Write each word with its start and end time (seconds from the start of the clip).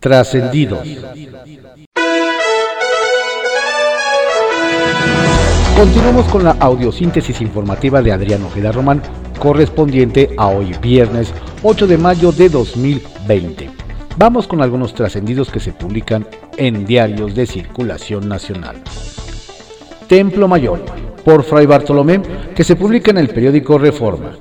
Trascendidos. 0.00 0.86
Continuamos 5.76 6.26
con 6.26 6.44
la 6.44 6.52
audiosíntesis 6.52 7.40
informativa 7.40 8.00
de 8.00 8.12
Adrián 8.12 8.44
Ojeda 8.44 8.70
Román, 8.70 9.02
correspondiente 9.40 10.30
a 10.36 10.46
hoy 10.48 10.72
viernes 10.80 11.34
8 11.64 11.88
de 11.88 11.98
mayo 11.98 12.30
de 12.30 12.48
2020. 12.48 13.70
Vamos 14.16 14.46
con 14.46 14.62
algunos 14.62 14.94
trascendidos 14.94 15.50
que 15.50 15.58
se 15.58 15.72
publican 15.72 16.26
en 16.56 16.86
diarios 16.86 17.34
de 17.34 17.46
circulación 17.46 18.28
nacional. 18.28 18.76
Templo 20.06 20.46
Mayor, 20.46 20.84
por 21.24 21.42
Fray 21.42 21.66
Bartolomé, 21.66 22.22
que 22.54 22.62
se 22.62 22.76
publica 22.76 23.10
en 23.10 23.18
el 23.18 23.28
periódico 23.30 23.78
Reforma. 23.78 24.36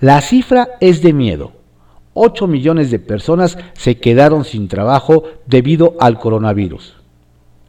La 0.00 0.20
cifra 0.20 0.68
es 0.80 1.00
de 1.00 1.14
miedo. 1.14 1.61
8 2.14 2.46
millones 2.46 2.90
de 2.90 2.98
personas 2.98 3.58
se 3.74 3.96
quedaron 3.98 4.44
sin 4.44 4.68
trabajo 4.68 5.24
debido 5.46 5.94
al 6.00 6.18
coronavirus. 6.18 6.96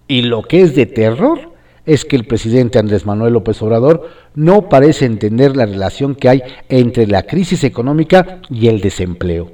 Y 0.08 0.24
lo 0.24 0.44
que 0.44 0.62
es 0.62 0.76
de 0.76 0.86
terror 0.86 1.54
es 1.86 2.06
que 2.06 2.16
el 2.16 2.26
presidente 2.26 2.80
Andrés 2.80 3.06
Manuel 3.06 3.34
López 3.34 3.62
Obrador 3.62 4.10
no 4.36 4.70
parece 4.70 5.06
entender 5.06 5.56
la 5.56 5.66
relación 5.66 6.16
que 6.16 6.30
hay 6.30 6.44
entre 6.70 7.08
la 7.08 7.24
crisis 7.24 7.64
económica 7.64 8.40
y 8.50 8.68
el 8.68 8.82
desempleo. 8.82 9.52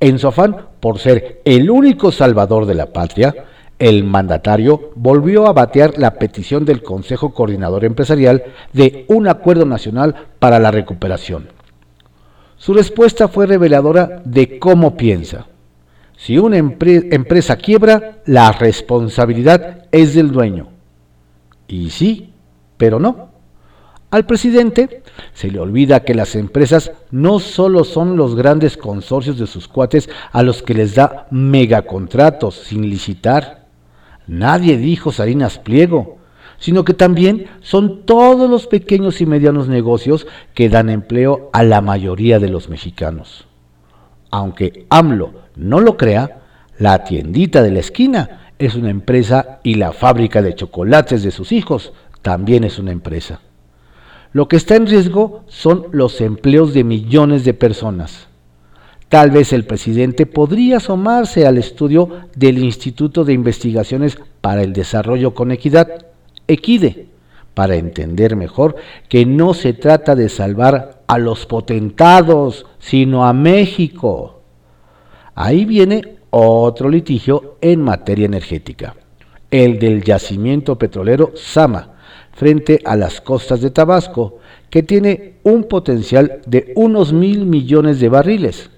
En 0.00 0.18
su 0.18 0.28
afán 0.28 0.56
por 0.80 0.98
ser 0.98 1.40
el 1.44 1.70
único 1.70 2.10
salvador 2.12 2.66
de 2.66 2.74
la 2.74 2.92
patria, 2.92 3.34
el 3.78 4.04
mandatario 4.04 4.90
volvió 4.94 5.46
a 5.46 5.52
batear 5.52 5.98
la 5.98 6.14
petición 6.14 6.64
del 6.64 6.82
Consejo 6.82 7.32
Coordinador 7.32 7.84
Empresarial 7.84 8.44
de 8.72 9.04
un 9.08 9.28
acuerdo 9.28 9.64
nacional 9.64 10.28
para 10.38 10.58
la 10.58 10.70
recuperación. 10.70 11.48
Su 12.62 12.74
respuesta 12.74 13.26
fue 13.26 13.48
reveladora 13.48 14.22
de 14.24 14.60
cómo 14.60 14.96
piensa. 14.96 15.48
Si 16.16 16.38
una 16.38 16.58
empresa 16.58 17.56
quiebra, 17.56 18.22
la 18.24 18.52
responsabilidad 18.52 19.86
es 19.90 20.14
del 20.14 20.30
dueño 20.30 20.68
y 21.66 21.90
sí, 21.90 22.32
pero 22.76 23.00
no. 23.00 23.30
Al 24.12 24.26
presidente 24.26 25.02
se 25.32 25.50
le 25.50 25.58
olvida 25.58 26.04
que 26.04 26.14
las 26.14 26.36
empresas 26.36 26.92
no 27.10 27.40
solo 27.40 27.82
son 27.82 28.16
los 28.16 28.36
grandes 28.36 28.76
consorcios 28.76 29.40
de 29.40 29.48
sus 29.48 29.66
cuates 29.66 30.08
a 30.30 30.44
los 30.44 30.62
que 30.62 30.74
les 30.74 30.94
da 30.94 31.26
megacontratos 31.32 32.54
sin 32.54 32.88
licitar. 32.88 33.66
Nadie 34.28 34.76
dijo 34.76 35.10
Sarinas 35.10 35.58
Pliego, 35.58 36.18
sino 36.62 36.84
que 36.84 36.94
también 36.94 37.46
son 37.60 38.06
todos 38.06 38.48
los 38.48 38.68
pequeños 38.68 39.20
y 39.20 39.26
medianos 39.26 39.66
negocios 39.66 40.28
que 40.54 40.68
dan 40.68 40.90
empleo 40.90 41.50
a 41.52 41.64
la 41.64 41.80
mayoría 41.80 42.38
de 42.38 42.48
los 42.48 42.68
mexicanos. 42.68 43.48
Aunque 44.30 44.86
AMLO 44.88 45.32
no 45.56 45.80
lo 45.80 45.96
crea, 45.96 46.42
la 46.78 47.02
tiendita 47.02 47.64
de 47.64 47.72
la 47.72 47.80
esquina 47.80 48.52
es 48.60 48.76
una 48.76 48.90
empresa 48.90 49.58
y 49.64 49.74
la 49.74 49.90
fábrica 49.90 50.40
de 50.40 50.54
chocolates 50.54 51.24
de 51.24 51.32
sus 51.32 51.50
hijos 51.50 51.92
también 52.22 52.62
es 52.62 52.78
una 52.78 52.92
empresa. 52.92 53.40
Lo 54.32 54.46
que 54.46 54.54
está 54.54 54.76
en 54.76 54.86
riesgo 54.86 55.42
son 55.48 55.86
los 55.90 56.20
empleos 56.20 56.74
de 56.74 56.84
millones 56.84 57.44
de 57.44 57.54
personas. 57.54 58.28
Tal 59.08 59.32
vez 59.32 59.52
el 59.52 59.64
presidente 59.64 60.26
podría 60.26 60.76
asomarse 60.76 61.44
al 61.44 61.58
estudio 61.58 62.08
del 62.36 62.58
Instituto 62.58 63.24
de 63.24 63.32
Investigaciones 63.32 64.16
para 64.40 64.62
el 64.62 64.72
Desarrollo 64.72 65.34
con 65.34 65.50
Equidad, 65.50 66.11
EQUIDE, 66.46 67.08
para 67.54 67.76
entender 67.76 68.36
mejor 68.36 68.76
que 69.08 69.26
no 69.26 69.54
se 69.54 69.72
trata 69.72 70.14
de 70.14 70.28
salvar 70.28 71.02
a 71.06 71.18
los 71.18 71.46
potentados, 71.46 72.66
sino 72.78 73.26
a 73.26 73.32
México. 73.32 74.40
Ahí 75.34 75.64
viene 75.64 76.16
otro 76.30 76.88
litigio 76.88 77.56
en 77.60 77.82
materia 77.82 78.26
energética, 78.26 78.94
el 79.50 79.78
del 79.78 80.02
yacimiento 80.02 80.78
petrolero 80.78 81.32
Sama, 81.34 81.90
frente 82.32 82.80
a 82.84 82.96
las 82.96 83.20
costas 83.20 83.60
de 83.60 83.70
Tabasco, 83.70 84.38
que 84.70 84.82
tiene 84.82 85.34
un 85.42 85.64
potencial 85.64 86.40
de 86.46 86.72
unos 86.76 87.12
mil 87.12 87.44
millones 87.44 88.00
de 88.00 88.08
barriles. 88.08 88.70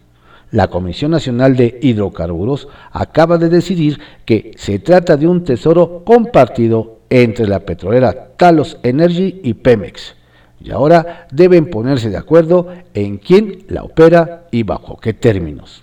La 0.50 0.68
Comisión 0.68 1.12
Nacional 1.12 1.56
de 1.56 1.78
Hidrocarburos 1.80 2.68
acaba 2.90 3.38
de 3.38 3.48
decidir 3.48 4.00
que 4.24 4.52
se 4.56 4.78
trata 4.80 5.16
de 5.16 5.26
un 5.26 5.44
tesoro 5.44 6.02
compartido 6.04 6.93
entre 7.10 7.46
la 7.46 7.60
petrolera 7.60 8.30
Talos 8.36 8.78
Energy 8.82 9.40
y 9.42 9.54
Pemex. 9.54 10.14
Y 10.60 10.70
ahora 10.70 11.26
deben 11.30 11.70
ponerse 11.70 12.10
de 12.10 12.16
acuerdo 12.16 12.68
en 12.94 13.18
quién 13.18 13.64
la 13.68 13.82
opera 13.82 14.46
y 14.50 14.62
bajo 14.62 14.98
qué 14.98 15.12
términos. 15.12 15.82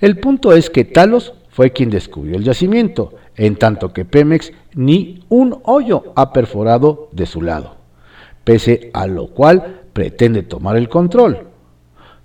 El 0.00 0.18
punto 0.18 0.52
es 0.52 0.68
que 0.68 0.84
Talos 0.84 1.32
fue 1.48 1.72
quien 1.72 1.88
descubrió 1.88 2.36
el 2.36 2.44
yacimiento, 2.44 3.14
en 3.34 3.56
tanto 3.56 3.92
que 3.92 4.04
Pemex 4.04 4.52
ni 4.74 5.24
un 5.30 5.58
hoyo 5.64 6.12
ha 6.14 6.32
perforado 6.32 7.08
de 7.12 7.24
su 7.24 7.40
lado, 7.40 7.76
pese 8.44 8.90
a 8.92 9.06
lo 9.06 9.28
cual 9.28 9.80
pretende 9.92 10.42
tomar 10.42 10.76
el 10.76 10.90
control. 10.90 11.48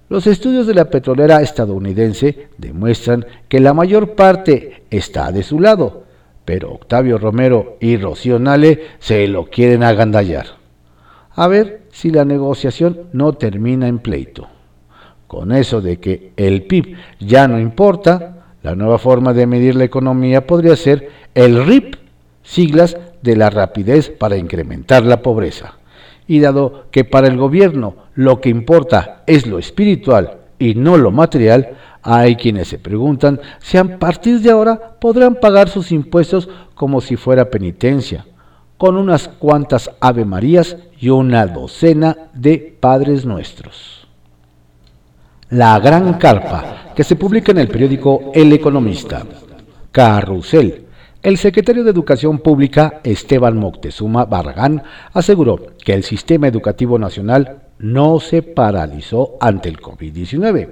Los 0.10 0.28
estudios 0.28 0.68
de 0.68 0.74
la 0.74 0.90
petrolera 0.90 1.42
estadounidense 1.42 2.50
demuestran 2.58 3.26
que 3.48 3.62
la 3.62 3.74
mayor 3.74 4.16
parte 4.16 4.84
está 4.90 5.32
de 5.32 5.44
su 5.44 5.62
lado, 5.62 6.01
pero 6.46 6.72
Octavio 6.72 7.18
Romero 7.18 7.78
y 7.80 7.98
Rocío 7.98 8.40
Nale 8.40 8.82
se 9.00 9.28
lo 9.28 9.46
quieren 9.46 9.84
agandallar. 9.84 10.48
A 11.34 11.48
ver 11.48 11.84
si 11.92 12.10
la 12.10 12.26
negociación 12.26 13.02
no 13.14 13.34
termina 13.34 13.88
en 13.88 14.00
pleito. 14.00 14.48
Con 15.28 15.52
eso 15.52 15.82
de 15.82 15.98
que 15.98 16.34
el 16.36 16.64
PIB 16.64 16.98
ya 17.20 17.48
no 17.48 17.60
importa, 17.60 18.42
la 18.64 18.76
nueva 18.76 18.98
forma 18.98 19.34
de 19.34 19.48
medir 19.48 19.76
la 19.76 19.86
economía 19.86 20.46
podría 20.46 20.76
ser 20.76 21.10
el 21.34 21.66
RIP, 21.66 21.96
siglas 22.44 22.98
de 23.22 23.36
la 23.36 23.50
rapidez 23.50 24.10
para 24.10 24.38
incrementar 24.38 25.06
la 25.06 25.22
pobreza. 25.22 25.78
Y 26.28 26.40
dado 26.40 26.86
que 26.92 27.04
para 27.04 27.28
el 27.28 27.38
gobierno 27.38 27.96
lo 28.14 28.42
que 28.42 28.50
importa 28.50 29.24
es 29.26 29.48
lo 29.48 29.58
espiritual 29.58 30.40
y 30.60 30.76
no 30.76 30.98
lo 30.98 31.12
material, 31.12 31.78
hay 32.04 32.36
quienes 32.36 32.68
se 32.68 32.80
preguntan 32.80 33.40
si 33.60 33.78
a 33.78 34.00
partir 34.00 34.40
de 34.42 34.52
ahora 34.52 34.96
podrán 35.00 35.36
pagar 35.36 35.70
sus 35.70 35.92
impuestos 35.92 36.50
como 36.74 37.02
si 37.02 37.16
fuera 37.16 37.50
penitencia, 37.50 38.26
con 38.78 38.98
unas 38.98 39.28
cuantas 39.28 39.92
Ave 40.00 40.26
Marías 40.26 40.78
y 41.00 41.10
una 41.10 41.46
docena 41.46 42.18
de 42.34 42.78
Padres 42.80 43.26
Nuestros. 43.26 44.08
La 45.50 45.78
Gran 45.80 46.14
Carpa, 46.14 46.94
que 46.96 47.04
se 47.04 47.16
publica 47.16 47.52
en 47.52 47.60
el 47.60 47.68
periódico 47.68 48.32
El 48.34 48.54
Economista. 48.54 49.24
Carrusel. 49.92 50.86
El 51.22 51.38
secretario 51.38 51.84
de 51.84 51.92
Educación 51.92 52.40
Pública, 52.40 53.02
Esteban 53.04 53.58
Moctezuma 53.58 54.26
Barragán, 54.26 54.82
aseguró 55.14 55.60
que 55.84 55.94
el 55.94 56.04
sistema 56.04 56.48
educativo 56.48 56.98
nacional 56.98 57.64
no 57.78 58.20
se 58.20 58.42
paralizó 58.42 59.38
ante 59.40 59.70
el 59.70 59.80
COVID-19. 59.80 60.70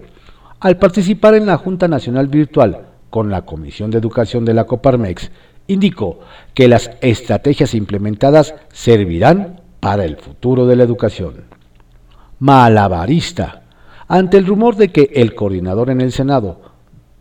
Al 0.62 0.78
participar 0.78 1.36
en 1.36 1.46
la 1.46 1.58
Junta 1.58 1.88
Nacional 1.88 2.28
Virtual 2.28 2.88
con 3.09 3.30
la 3.30 3.44
Comisión 3.44 3.92
de 3.92 3.97
Educación 3.97 4.44
de 4.44 4.53
la 4.53 4.66
Coparmex, 4.66 5.31
indicó 5.68 6.20
que 6.53 6.68
las 6.68 6.92
estrategias 7.00 7.74
implementadas 7.74 8.53
servirán 8.74 9.62
para 9.80 10.03
el 10.03 10.18
futuro 10.18 10.66
de 10.66 10.75
la 10.75 10.84
educación. 10.84 11.46
Malabarista 12.40 13.62
ante 14.09 14.38
el 14.38 14.48
rumor 14.48 14.75
de 14.75 14.90
que 14.90 15.12
el 15.14 15.34
coordinador 15.34 15.92
en 15.92 16.02
el 16.02 16.12
Senado, 16.12 16.59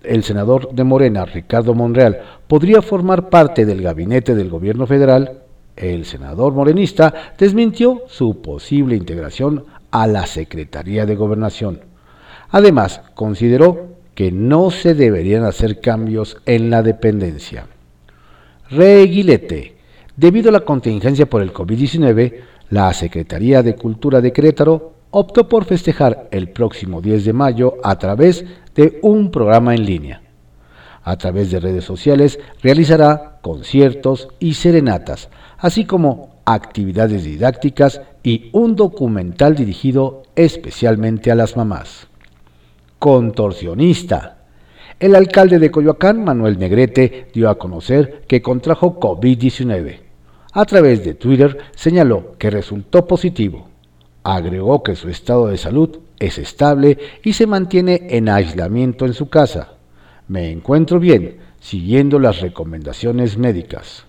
el 0.03 0.25
senador 0.25 0.73
de 0.73 0.83
Morena, 0.83 1.25
Ricardo 1.25 1.75
Monreal, 1.75 2.19
podría 2.49 2.83
formar 2.83 3.29
parte 3.29 3.67
del 3.67 3.83
gabinete 3.83 4.35
del 4.35 4.49
gobierno 4.49 4.87
federal, 4.87 5.43
el 5.77 6.07
senador 6.07 6.55
morenista 6.55 7.15
desmintió 7.39 8.03
su 8.09 8.43
posible 8.43 8.97
integración 8.97 9.65
a 9.93 10.09
la 10.09 10.27
Secretaría 10.27 11.07
de 11.07 11.15
Gobernación. 11.15 11.88
Además, 12.51 13.03
consideró 13.15 13.97
que 14.15 14.33
no 14.33 14.71
se 14.71 14.95
deberían 14.95 15.45
hacer 15.45 15.81
cambios 15.81 16.39
en 16.47 16.71
la 16.71 16.83
dependencia. 16.83 17.67
Reguilete. 18.71 19.77
Debido 20.17 20.49
a 20.49 20.53
la 20.53 20.61
contingencia 20.61 21.27
por 21.27 21.43
el 21.43 21.53
COVID-19, 21.53 22.35
la 22.71 22.93
Secretaría 22.93 23.63
de 23.63 23.77
Cultura 23.77 24.21
de 24.21 24.33
Querétaro 24.33 24.95
optó 25.11 25.49
por 25.49 25.65
festejar 25.65 26.29
el 26.33 26.51
próximo 26.51 27.01
10 27.01 27.25
de 27.25 27.33
mayo 27.33 27.77
a 27.83 27.99
través 27.99 28.45
de 28.75 28.99
un 29.03 29.31
programa 29.31 29.75
en 29.75 29.85
línea. 29.87 30.23
A 31.05 31.17
través 31.17 31.51
de 31.51 31.61
redes 31.61 31.85
sociales 31.85 32.39
realizará 32.63 33.39
conciertos 33.41 34.29
y 34.39 34.55
serenatas, 34.55 35.31
así 35.59 35.85
como 35.85 36.41
actividades 36.45 37.25
didácticas 37.25 38.03
y 38.23 38.51
un 38.53 38.75
documental 38.75 39.55
dirigido 39.55 40.25
especialmente 40.35 41.31
a 41.31 41.35
las 41.35 41.57
mamás. 41.57 42.08
Contorsionista. 42.99 44.39
El 44.99 45.15
alcalde 45.15 45.59
de 45.59 45.71
Coyoacán, 45.71 46.25
Manuel 46.25 46.59
Negrete, 46.59 47.29
dio 47.33 47.49
a 47.49 47.59
conocer 47.59 48.25
que 48.27 48.43
contrajo 48.43 48.99
COVID-19. 48.99 50.01
A 50.53 50.65
través 50.65 51.05
de 51.05 51.15
Twitter 51.15 51.59
señaló 51.77 52.35
que 52.39 52.51
resultó 52.51 53.07
positivo 53.07 53.69
Agregó 54.31 54.83
que 54.83 54.95
su 54.95 55.09
estado 55.09 55.47
de 55.47 55.57
salud 55.57 56.01
es 56.19 56.37
estable 56.37 56.99
y 57.25 57.33
se 57.33 57.47
mantiene 57.47 58.09
en 58.11 58.29
aislamiento 58.29 59.07
en 59.07 59.15
su 59.15 59.31
casa. 59.31 59.75
me 60.27 60.51
encuentro 60.51 61.01
bien, 61.01 61.39
siguiendo 61.61 62.19
las 62.19 62.43
recomendaciones 62.43 63.39
médicas. 63.39 64.05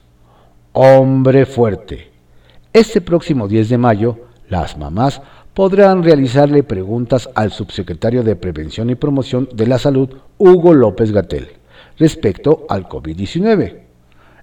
Hombre 0.74 1.46
fuerte. 1.46 2.12
Este 2.74 3.00
próximo 3.00 3.48
10 3.48 3.70
de 3.70 3.78
mayo, 3.78 4.18
las 4.50 4.78
mamás 4.78 5.22
podrán 5.60 6.04
realizarle 6.04 6.64
preguntas 6.64 7.30
al 7.36 7.52
subsecretario 7.52 8.24
de 8.24 8.38
Prevención 8.38 8.90
y 8.92 8.96
Promoción 8.96 9.50
de 9.52 9.68
la 9.68 9.78
Salud, 9.78 10.08
Hugo 10.38 10.74
López 10.74 11.12
Gatel, 11.12 11.50
respecto 11.98 12.66
al 12.70 12.88
COVID-19 12.88 13.80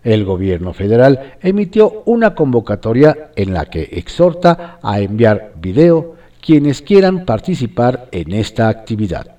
el 0.04 0.26
gobierno 0.26 0.74
federal 0.74 1.38
emitió 1.40 2.02
una 2.04 2.34
convocatoria 2.34 3.30
en 3.34 3.54
la 3.54 3.64
que 3.64 3.88
exhorta 3.92 4.78
a 4.82 5.00
enviar 5.00 5.54
video 5.58 6.16
quienes 6.44 6.82
quieran 6.82 7.24
participar 7.24 8.10
en 8.12 8.34
esta 8.34 8.68
actividad. 8.68 9.36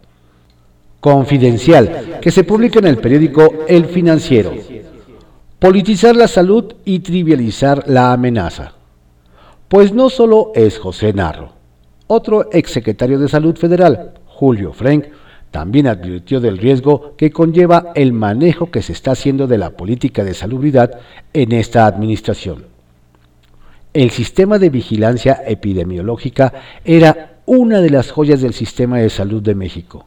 Confidencial, 1.00 2.18
que 2.19 2.31
se 2.31 2.44
publica 2.44 2.79
en 2.79 2.88
el 2.88 2.97
periódico 2.97 3.53
El 3.68 3.85
Financiero. 3.85 4.51
Politizar 5.59 6.15
la 6.15 6.27
salud 6.27 6.74
y 6.85 7.01
trivializar 7.01 7.83
la 7.85 8.13
amenaza. 8.13 8.74
Pues 9.68 9.94
no 9.94 10.09
solo 10.09 10.51
es 10.56 10.79
José 10.79 11.13
Narro. 11.13 11.56
Otro 12.07 12.50
exsecretario 12.51 13.19
de 13.19 13.27
Salud 13.27 13.57
Federal, 13.57 14.13
Julio 14.25 14.71
Frank, 14.71 15.06
también 15.51 15.88
advirtió 15.88 16.39
del 16.39 16.57
riesgo 16.57 17.15
que 17.18 17.31
conlleva 17.31 17.92
el 17.95 18.13
manejo 18.13 18.71
que 18.71 18.81
se 18.81 18.94
está 18.94 19.12
haciendo 19.12 19.48
de 19.48 19.57
la 19.57 19.71
política 19.71 20.24
de 20.24 20.33
salubridad 20.33 21.00
en 21.33 21.51
esta 21.51 21.86
administración. 21.86 22.65
El 23.94 24.12
sistema 24.12 24.59
de 24.59 24.69
vigilancia 24.69 25.42
epidemiológica 25.45 26.54
era 26.86 27.39
una 27.45 27.81
de 27.81 27.89
las 27.89 28.12
joyas 28.12 28.42
del 28.42 28.53
sistema 28.53 29.00
de 29.00 29.10
salud 29.10 29.42
de 29.42 29.56
México. 29.56 30.06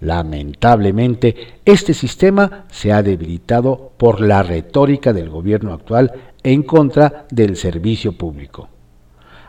Lamentablemente, 0.00 1.36
este 1.64 1.94
sistema 1.94 2.64
se 2.70 2.92
ha 2.92 3.02
debilitado 3.02 3.92
por 3.96 4.20
la 4.20 4.42
retórica 4.42 5.12
del 5.12 5.30
gobierno 5.30 5.72
actual 5.72 6.12
en 6.42 6.64
contra 6.64 7.26
del 7.30 7.56
servicio 7.56 8.12
público. 8.12 8.68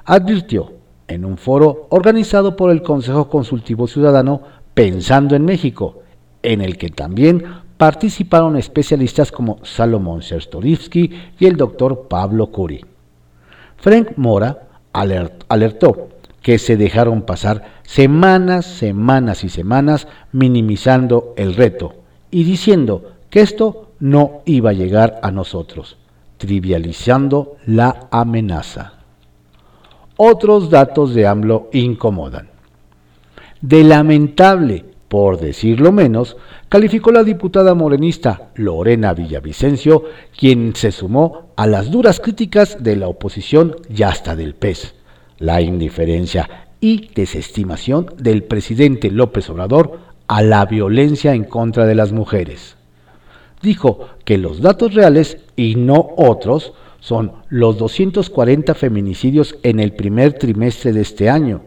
Advirtió 0.05 0.72
en 1.07 1.25
un 1.25 1.37
foro 1.37 1.87
organizado 1.89 2.55
por 2.55 2.71
el 2.71 2.81
Consejo 2.81 3.29
Consultivo 3.29 3.87
Ciudadano 3.87 4.41
Pensando 4.73 5.35
en 5.35 5.45
México, 5.45 6.01
en 6.41 6.61
el 6.61 6.77
que 6.77 6.89
también 6.89 7.43
participaron 7.77 8.57
especialistas 8.57 9.31
como 9.31 9.59
Salomón 9.63 10.21
Sertorivsky 10.21 11.11
y 11.39 11.45
el 11.45 11.57
doctor 11.57 12.07
Pablo 12.07 12.47
Curi. 12.47 12.83
Frank 13.77 14.13
Mora 14.15 14.67
alertó 14.93 16.09
que 16.41 16.57
se 16.57 16.77
dejaron 16.77 17.23
pasar 17.23 17.81
semanas, 17.83 18.65
semanas 18.65 19.43
y 19.43 19.49
semanas 19.49 20.07
minimizando 20.31 21.33
el 21.37 21.55
reto 21.55 21.93
y 22.31 22.43
diciendo 22.43 23.11
que 23.29 23.41
esto 23.41 23.91
no 23.99 24.41
iba 24.45 24.71
a 24.71 24.73
llegar 24.73 25.19
a 25.21 25.31
nosotros, 25.31 25.97
trivializando 26.37 27.57
la 27.65 28.07
amenaza. 28.11 29.02
Otros 30.17 30.69
datos 30.69 31.13
de 31.13 31.27
AMLO 31.27 31.69
incomodan 31.73 32.53
de 33.63 33.81
lamentable, 33.85 34.83
por 35.07 35.39
decirlo 35.39 35.93
menos, 35.93 36.35
calificó 36.67 37.13
la 37.13 37.23
diputada 37.23 37.73
morenista 37.73 38.49
Lorena 38.55 39.13
Villavicencio, 39.13 40.03
quien 40.37 40.75
se 40.75 40.91
sumó 40.91 41.53
a 41.55 41.65
las 41.65 41.89
duras 41.89 42.19
críticas 42.19 42.83
de 42.83 42.97
la 42.97 43.07
oposición 43.07 43.77
y 43.89 44.03
hasta 44.03 44.35
del 44.35 44.53
PES. 44.53 44.95
La 45.39 45.61
indiferencia 45.61 46.67
y 46.81 47.09
desestimación 47.15 48.07
del 48.17 48.43
presidente 48.43 49.09
López 49.11 49.49
Obrador 49.49 49.99
a 50.27 50.41
la 50.41 50.65
violencia 50.65 51.33
en 51.33 51.45
contra 51.45 51.85
de 51.85 51.95
las 51.95 52.11
mujeres. 52.11 52.75
Dijo 53.61 54.09
que 54.25 54.37
los 54.37 54.59
datos 54.59 54.93
reales 54.93 55.37
y 55.55 55.75
no 55.75 56.09
otros 56.17 56.73
son 57.03 57.33
los 57.49 57.77
240 57.79 58.73
feminicidios 58.75 59.57
en 59.61 59.81
el 59.81 59.91
primer 59.91 60.31
trimestre 60.33 60.93
de 60.93 61.01
este 61.01 61.29
año, 61.29 61.63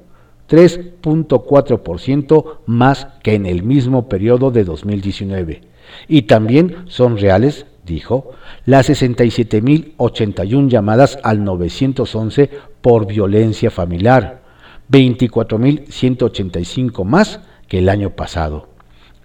3.4% 0.49 2.61
más 2.65 3.09
que 3.23 3.35
en 3.35 3.45
el 3.45 3.63
mismo 3.63 4.09
periodo 4.09 4.51
de 4.51 4.65
2019. 4.65 5.61
Y 6.09 6.23
también 6.23 6.77
son 6.87 7.19
reales, 7.19 7.67
dijo, 7.85 8.31
las 8.65 8.89
67.081 8.89 10.71
llamadas 10.71 11.19
al 11.23 11.45
911 11.45 12.49
por 12.81 13.07
violencia 13.07 13.71
familiar, 13.71 14.41
24.185 14.91 17.05
más 17.05 17.41
que 17.69 17.81
el 17.81 17.91
año 17.91 18.09
pasado, 18.09 18.71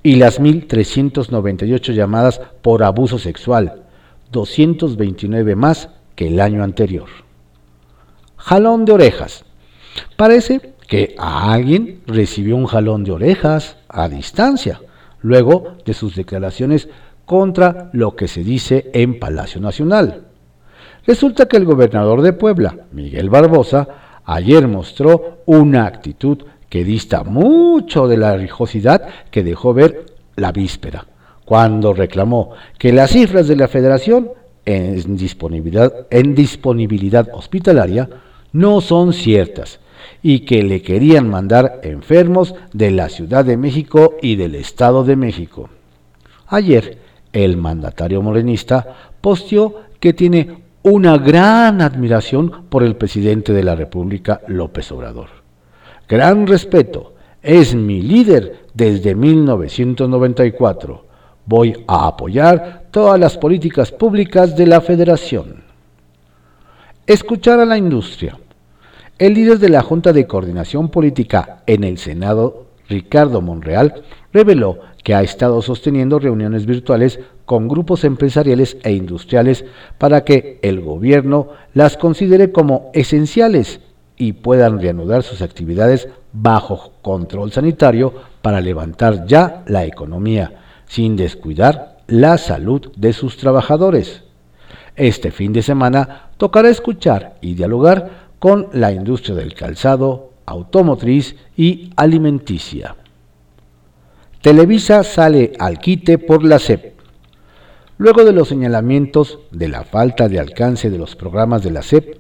y 0.04 0.18
las 0.18 0.42
1.398 0.42 1.94
llamadas 1.94 2.42
por 2.62 2.84
abuso 2.84 3.18
sexual, 3.18 3.84
229 4.34 5.56
más 5.56 5.88
el 6.28 6.40
año 6.40 6.64
anterior. 6.64 7.08
Jalón 8.38 8.86
de 8.86 8.94
orejas. 8.94 9.46
Parece 10.16 10.74
que 10.88 11.16
a 11.18 11.54
alguien 11.54 12.02
recibió 12.06 12.56
un 12.56 12.66
jalón 12.66 13.04
de 13.04 13.12
orejas 13.12 13.78
a 13.88 14.10
distancia, 14.10 14.82
luego 15.22 15.78
de 15.86 15.94
sus 15.94 16.16
declaraciones 16.16 16.90
contra 17.26 17.90
lo 17.94 18.16
que 18.16 18.28
se 18.28 18.44
dice 18.44 18.90
en 18.94 19.20
Palacio 19.20 19.62
Nacional. 19.62 20.26
Resulta 21.06 21.48
que 21.48 21.58
el 21.58 21.66
gobernador 21.66 22.22
de 22.22 22.34
Puebla, 22.34 22.76
Miguel 22.92 23.30
Barbosa, 23.30 23.88
ayer 24.26 24.68
mostró 24.68 25.44
una 25.46 25.86
actitud 25.86 26.44
que 26.70 26.84
dista 26.84 27.24
mucho 27.24 28.08
de 28.08 28.18
la 28.18 28.38
rijosidad 28.38 29.08
que 29.30 29.44
dejó 29.44 29.74
ver 29.74 30.06
la 30.36 30.52
víspera, 30.52 31.06
cuando 31.46 31.94
reclamó 31.94 32.52
que 32.78 32.94
las 32.94 33.12
cifras 33.12 33.48
de 33.48 33.56
la 33.56 33.68
federación 33.68 34.30
en 34.66 35.16
disponibilidad, 35.16 36.08
en 36.10 36.36
disponibilidad 36.36 37.30
hospitalaria 37.34 38.10
no 38.54 38.82
son 38.82 39.14
ciertas 39.14 39.80
y 40.24 40.42
que 40.42 40.64
le 40.64 40.82
querían 40.82 41.30
mandar 41.30 41.80
enfermos 41.84 42.56
de 42.74 42.92
la 42.92 43.10
Ciudad 43.10 43.46
de 43.46 43.58
México 43.58 44.18
y 44.22 44.36
del 44.36 44.56
Estado 44.56 45.04
de 45.04 45.16
México. 45.16 45.70
Ayer, 46.48 47.00
el 47.34 47.58
mandatario 47.58 48.22
morenista 48.22 49.14
posteó 49.22 49.82
que 50.00 50.14
tiene 50.14 50.64
una 50.84 51.18
gran 51.18 51.82
admiración 51.82 52.66
por 52.70 52.84
el 52.84 52.96
presidente 52.96 53.54
de 53.54 53.64
la 53.64 53.76
República, 53.76 54.42
López 54.48 54.92
Obrador. 54.92 55.30
Gran 56.10 56.48
respeto, 56.48 57.14
es 57.42 57.74
mi 57.76 58.02
líder 58.02 58.66
desde 58.74 59.16
1994. 59.16 61.06
Voy 61.52 61.84
a 61.86 62.08
apoyar 62.08 62.84
todas 62.92 63.20
las 63.20 63.38
políticas 63.38 63.92
públicas 63.92 64.56
de 64.56 64.66
la 64.66 64.80
federación. 64.80 65.66
Escuchar 67.06 67.60
a 67.60 67.66
la 67.66 67.78
industria. 67.78 68.38
El 69.20 69.34
líder 69.34 69.60
de 69.60 69.68
la 69.68 69.82
Junta 69.82 70.14
de 70.14 70.26
Coordinación 70.26 70.88
Política 70.88 71.62
en 71.68 71.84
el 71.84 71.98
Senado, 71.98 72.68
Ricardo 72.88 73.42
Monreal, 73.42 74.02
reveló 74.32 74.80
que 75.04 75.14
ha 75.14 75.24
estado 75.24 75.62
sosteniendo 75.62 76.20
reuniones 76.20 76.66
virtuales 76.66 77.20
con 77.44 77.68
grupos 77.68 78.06
empresariales 78.06 78.78
e 78.84 78.94
industriales 78.94 79.66
para 79.98 80.24
que 80.24 80.58
el 80.62 80.80
gobierno 80.80 81.50
las 81.74 81.98
considere 81.98 82.54
como 82.54 82.92
esenciales 82.94 83.82
y 84.16 84.32
puedan 84.32 84.80
reanudar 84.80 85.22
sus 85.24 85.42
actividades 85.42 86.08
bajo 86.32 86.94
control 87.02 87.52
sanitario 87.52 88.14
para 88.42 88.62
levantar 88.62 89.26
ya 89.28 89.64
la 89.68 89.84
economía, 89.84 90.62
sin 90.92 91.16
descuidar 91.16 92.00
la 92.08 92.38
salud 92.38 92.92
de 92.98 93.14
sus 93.14 93.38
trabajadores. 93.38 94.24
Este 94.98 95.32
fin 95.32 95.54
de 95.54 95.62
semana 95.62 96.32
tocará 96.36 96.68
escuchar 96.68 97.38
y 97.40 97.54
dialogar 97.54 98.28
con 98.40 98.68
la 98.74 98.92
industria 98.92 99.36
del 99.36 99.54
calzado, 99.54 100.34
automotriz 100.46 101.38
y 101.56 101.92
alimenticia. 101.96 102.98
Televisa 104.42 105.06
sale 105.06 105.54
al 105.60 105.80
quite 105.80 106.18
por 106.18 106.44
la 106.44 106.60
SEP. 106.60 107.00
Luego 107.98 108.26
de 108.26 108.34
los 108.34 108.50
señalamientos 108.50 109.40
de 109.52 109.70
la 109.70 109.86
falta 109.86 110.28
de 110.28 110.42
alcance 110.42 110.90
de 110.90 110.98
los 110.98 111.16
programas 111.16 111.64
de 111.64 111.72
la 111.72 111.84
SEP, 111.84 112.18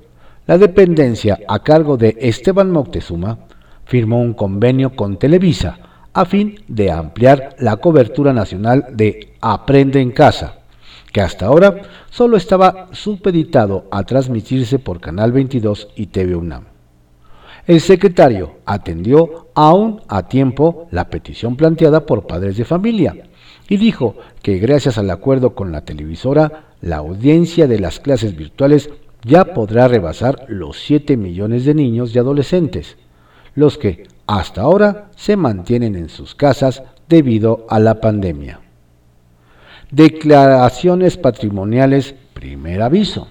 la 0.48 0.58
dependencia 0.58 1.40
a 1.50 1.60
cargo 1.60 1.98
de 1.98 2.16
Esteban 2.22 2.72
Moctezuma 2.72 3.38
firmó 3.84 4.22
un 4.22 4.34
convenio 4.34 4.96
con 4.96 5.18
Televisa 5.18 5.90
a 6.13 6.25
fin 6.25 6.60
de 6.68 6.91
ampliar 6.91 7.56
la 7.60 7.77
cobertura 7.77 8.34
nacional 8.34 8.88
de 8.91 9.34
Aprende 9.41 10.01
en 10.01 10.12
Casa, 10.12 10.60
que 11.12 11.22
hasta 11.22 11.46
ahora 11.46 11.82
solo 12.10 12.38
estaba 12.38 12.89
supeditado 12.91 13.86
a 13.91 14.03
transmitirse 14.03 14.80
por 14.80 15.00
Canal 15.00 15.32
22 15.32 15.89
y 15.96 16.08
TV 16.08 16.36
UNAM. 16.36 16.65
El 17.68 17.80
secretario 17.80 18.56
atendió 18.65 19.48
aún 19.53 20.01
a 20.08 20.27
tiempo 20.27 20.88
la 20.91 21.10
petición 21.10 21.56
planteada 21.56 22.06
por 22.06 22.25
padres 22.25 22.58
de 22.58 22.65
familia 22.65 23.15
y 23.70 23.77
dijo 23.77 24.15
que 24.41 24.58
gracias 24.58 24.98
al 24.98 25.10
acuerdo 25.10 25.53
con 25.53 25.72
la 25.72 25.82
televisora, 25.82 26.74
la 26.82 26.98
audiencia 26.98 27.68
de 27.68 27.80
las 27.80 28.00
clases 28.00 28.36
virtuales 28.36 28.89
ya 29.24 29.53
podrá 29.53 29.88
rebasar 29.88 30.46
los 30.48 30.82
7 30.82 31.15
millones 31.15 31.63
de 31.63 31.75
niños 31.75 32.15
y 32.15 32.20
adolescentes, 32.20 32.98
los 33.53 33.77
que 33.77 34.08
hasta 34.28 34.62
ahora 34.62 35.10
se 35.16 35.36
mantienen 35.36 35.96
en 35.96 36.10
sus 36.10 36.36
casas 36.36 36.84
debido 37.10 37.66
a 37.70 37.80
la 37.80 38.00
pandemia. 38.00 38.62
Declaraciones 39.92 41.18
patrimoniales, 41.18 42.16
primer 42.34 42.82
aviso. 42.82 43.28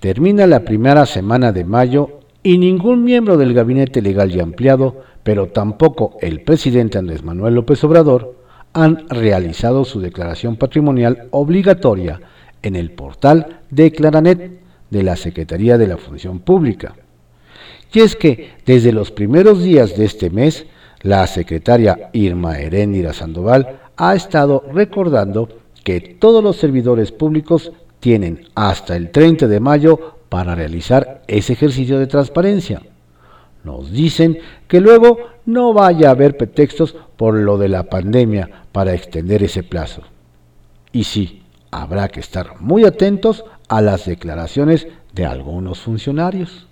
Termina 0.00 0.46
la 0.46 0.60
primera 0.60 1.06
semana 1.06 1.52
de 1.52 1.64
mayo 1.64 2.20
y 2.42 2.58
ningún 2.58 3.04
miembro 3.04 3.36
del 3.36 3.54
gabinete 3.54 4.02
legal 4.02 4.34
y 4.34 4.40
ampliado, 4.40 5.02
pero 5.22 5.48
tampoco 5.48 6.16
el 6.20 6.42
presidente 6.42 6.98
Andrés 6.98 7.22
Manuel 7.22 7.54
López 7.54 7.82
Obrador, 7.84 8.36
han 8.72 9.08
realizado 9.08 9.84
su 9.84 10.00
declaración 10.00 10.56
patrimonial 10.56 11.28
obligatoria 11.30 12.20
en 12.62 12.76
el 12.76 12.92
portal 12.92 13.60
Declaranet 13.70 14.60
de 14.90 15.02
la 15.02 15.16
Secretaría 15.16 15.76
de 15.78 15.88
la 15.88 15.96
Función 15.96 16.40
Pública. 16.40 16.94
Y 17.92 18.00
es 18.00 18.16
que 18.16 18.50
desde 18.64 18.92
los 18.92 19.10
primeros 19.10 19.62
días 19.62 19.96
de 19.96 20.04
este 20.04 20.30
mes, 20.30 20.66
la 21.02 21.26
secretaria 21.26 22.10
Irma 22.12 22.58
Heréndira 22.58 23.12
Sandoval 23.12 23.80
ha 23.96 24.14
estado 24.14 24.64
recordando 24.72 25.48
que 25.82 26.00
todos 26.00 26.42
los 26.42 26.56
servidores 26.56 27.10
públicos 27.10 27.72
tienen 27.98 28.46
hasta 28.54 28.96
el 28.96 29.10
30 29.10 29.48
de 29.48 29.60
mayo 29.60 30.16
para 30.28 30.54
realizar 30.54 31.22
ese 31.26 31.54
ejercicio 31.54 31.98
de 31.98 32.06
transparencia. 32.06 32.82
Nos 33.64 33.90
dicen 33.90 34.38
que 34.68 34.80
luego 34.80 35.18
no 35.44 35.74
vaya 35.74 36.08
a 36.08 36.12
haber 36.12 36.36
pretextos 36.36 36.96
por 37.16 37.34
lo 37.34 37.58
de 37.58 37.68
la 37.68 37.84
pandemia 37.84 38.64
para 38.72 38.94
extender 38.94 39.42
ese 39.42 39.62
plazo. 39.62 40.02
Y 40.92 41.04
sí, 41.04 41.42
habrá 41.70 42.08
que 42.08 42.20
estar 42.20 42.60
muy 42.60 42.84
atentos 42.84 43.44
a 43.68 43.82
las 43.82 44.06
declaraciones 44.06 44.86
de 45.12 45.26
algunos 45.26 45.80
funcionarios. 45.80 46.69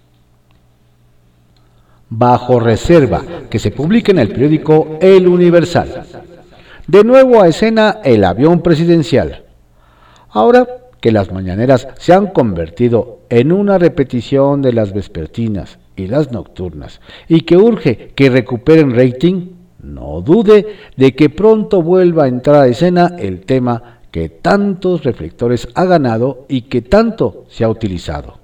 Bajo 2.11 2.59
reserva, 2.59 3.23
que 3.51 3.59
se 3.59 3.71
publique 3.71 4.13
en 4.13 4.19
el 4.19 4.29
periódico 4.29 4.99
El 5.01 5.29
Universal. 5.29 6.05
De 6.87 7.05
nuevo 7.05 7.43
a 7.43 7.49
escena 7.49 7.99
el 8.03 8.25
avión 8.25 8.63
presidencial. 8.63 9.45
Ahora 10.31 10.67
que 11.01 11.13
las 11.13 11.33
mañaneras 11.33 11.89
se 11.99 12.13
han 12.13 12.29
convertido 12.29 13.21
en 13.29 13.53
una 13.53 13.79
repetición 13.79 14.63
de 14.63 14.73
las 14.73 14.93
vespertinas 14.93 15.79
y 15.97 16.07
las 16.07 16.33
nocturnas, 16.33 17.01
y 17.29 17.43
que 17.43 17.57
urge 17.57 18.13
que 18.15 18.31
recuperen 18.31 18.97
rating, 18.97 19.51
no 19.83 20.21
dude 20.23 20.67
de 20.97 21.15
que 21.15 21.31
pronto 21.31 21.83
vuelva 21.83 22.25
a 22.25 22.29
entrar 22.29 22.63
a 22.63 22.69
escena 22.69 23.15
el 23.19 23.41
tema 23.41 24.01
que 24.11 24.29
tantos 24.29 25.05
reflectores 25.05 25.69
ha 25.75 25.85
ganado 25.85 26.47
y 26.49 26.63
que 26.63 26.83
tanto 26.83 27.45
se 27.49 27.65
ha 27.65 27.69
utilizado, 27.69 28.39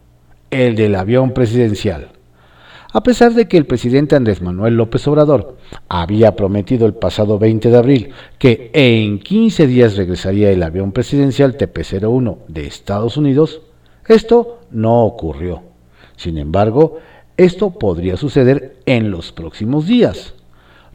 el 0.51 0.77
del 0.77 0.95
avión 0.95 1.33
presidencial. 1.33 2.14
A 2.97 3.03
pesar 3.03 3.35
de 3.35 3.49
que 3.49 3.57
el 3.57 3.67
presidente 3.67 4.15
Andrés 4.15 4.41
Manuel 4.41 4.77
López 4.77 5.05
Obrador 5.09 5.57
había 5.89 6.37
prometido 6.37 6.87
el 6.87 6.95
pasado 6.95 7.41
20 7.41 7.69
de 7.69 7.77
abril 7.77 8.11
que 8.39 8.71
en 8.73 9.19
15 9.19 9.67
días 9.67 9.97
regresaría 9.97 10.53
el 10.53 10.63
avión 10.63 10.93
presidencial 10.93 11.59
TP-01 11.59 12.39
de 12.47 12.69
Estados 12.69 13.17
Unidos, 13.17 13.63
esto 14.07 14.61
no 14.71 15.03
ocurrió. 15.07 15.63
Sin 16.15 16.39
embargo, 16.39 16.99
esto 17.37 17.71
podría 17.71 18.17
suceder 18.17 18.77
en 18.87 19.11
los 19.11 19.33
próximos 19.33 19.89
días. 19.89 20.35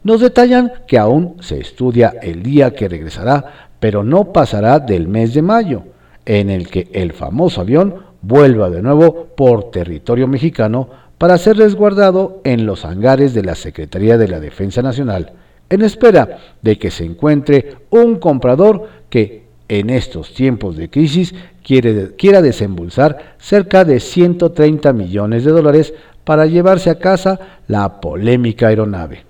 Nos 0.02 0.22
detallan 0.22 0.72
que 0.86 0.96
aún 0.96 1.36
se 1.40 1.60
estudia 1.60 2.14
el 2.22 2.42
día 2.42 2.70
que 2.70 2.88
regresará, 2.88 3.68
pero 3.78 4.04
no 4.04 4.32
pasará 4.32 4.78
del 4.78 5.06
mes 5.06 5.34
de 5.34 5.42
mayo, 5.42 5.82
en 6.24 6.48
el 6.48 6.70
que 6.70 6.88
el 6.94 7.12
famoso 7.12 7.60
avión 7.60 7.96
vuelva 8.22 8.70
de 8.70 8.80
nuevo 8.80 9.26
por 9.36 9.70
territorio 9.70 10.26
mexicano 10.26 11.09
para 11.20 11.36
ser 11.36 11.58
resguardado 11.58 12.40
en 12.44 12.64
los 12.64 12.86
hangares 12.86 13.34
de 13.34 13.42
la 13.42 13.54
Secretaría 13.54 14.16
de 14.16 14.26
la 14.26 14.40
Defensa 14.40 14.80
Nacional, 14.80 15.34
en 15.68 15.82
espera 15.82 16.38
de 16.62 16.78
que 16.78 16.90
se 16.90 17.04
encuentre 17.04 17.76
un 17.90 18.16
comprador 18.16 18.88
que 19.10 19.44
en 19.68 19.90
estos 19.90 20.32
tiempos 20.32 20.78
de 20.78 20.88
crisis 20.88 21.34
quiera 21.62 22.40
desembolsar 22.40 23.34
cerca 23.36 23.84
de 23.84 24.00
130 24.00 24.94
millones 24.94 25.44
de 25.44 25.50
dólares 25.50 25.92
para 26.24 26.46
llevarse 26.46 26.88
a 26.88 26.98
casa 26.98 27.38
la 27.68 28.00
polémica 28.00 28.68
aeronave. 28.68 29.24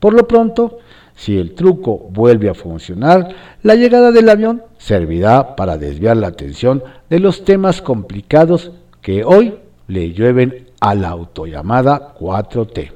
Por 0.00 0.12
lo 0.12 0.28
pronto, 0.28 0.80
si 1.16 1.38
el 1.38 1.54
truco 1.54 2.10
vuelve 2.10 2.50
a 2.50 2.54
funcionar, 2.54 3.30
la 3.62 3.74
llegada 3.74 4.12
del 4.12 4.28
avión 4.28 4.64
servirá 4.76 5.56
para 5.56 5.78
desviar 5.78 6.18
la 6.18 6.26
atención 6.26 6.84
de 7.08 7.20
los 7.20 7.46
temas 7.46 7.80
complicados 7.80 8.70
que 9.00 9.24
hoy 9.24 9.54
le 9.88 10.12
llueven 10.12 10.71
a 10.82 10.96
la 10.96 11.10
autollamada 11.10 12.12
4T. 12.18 12.90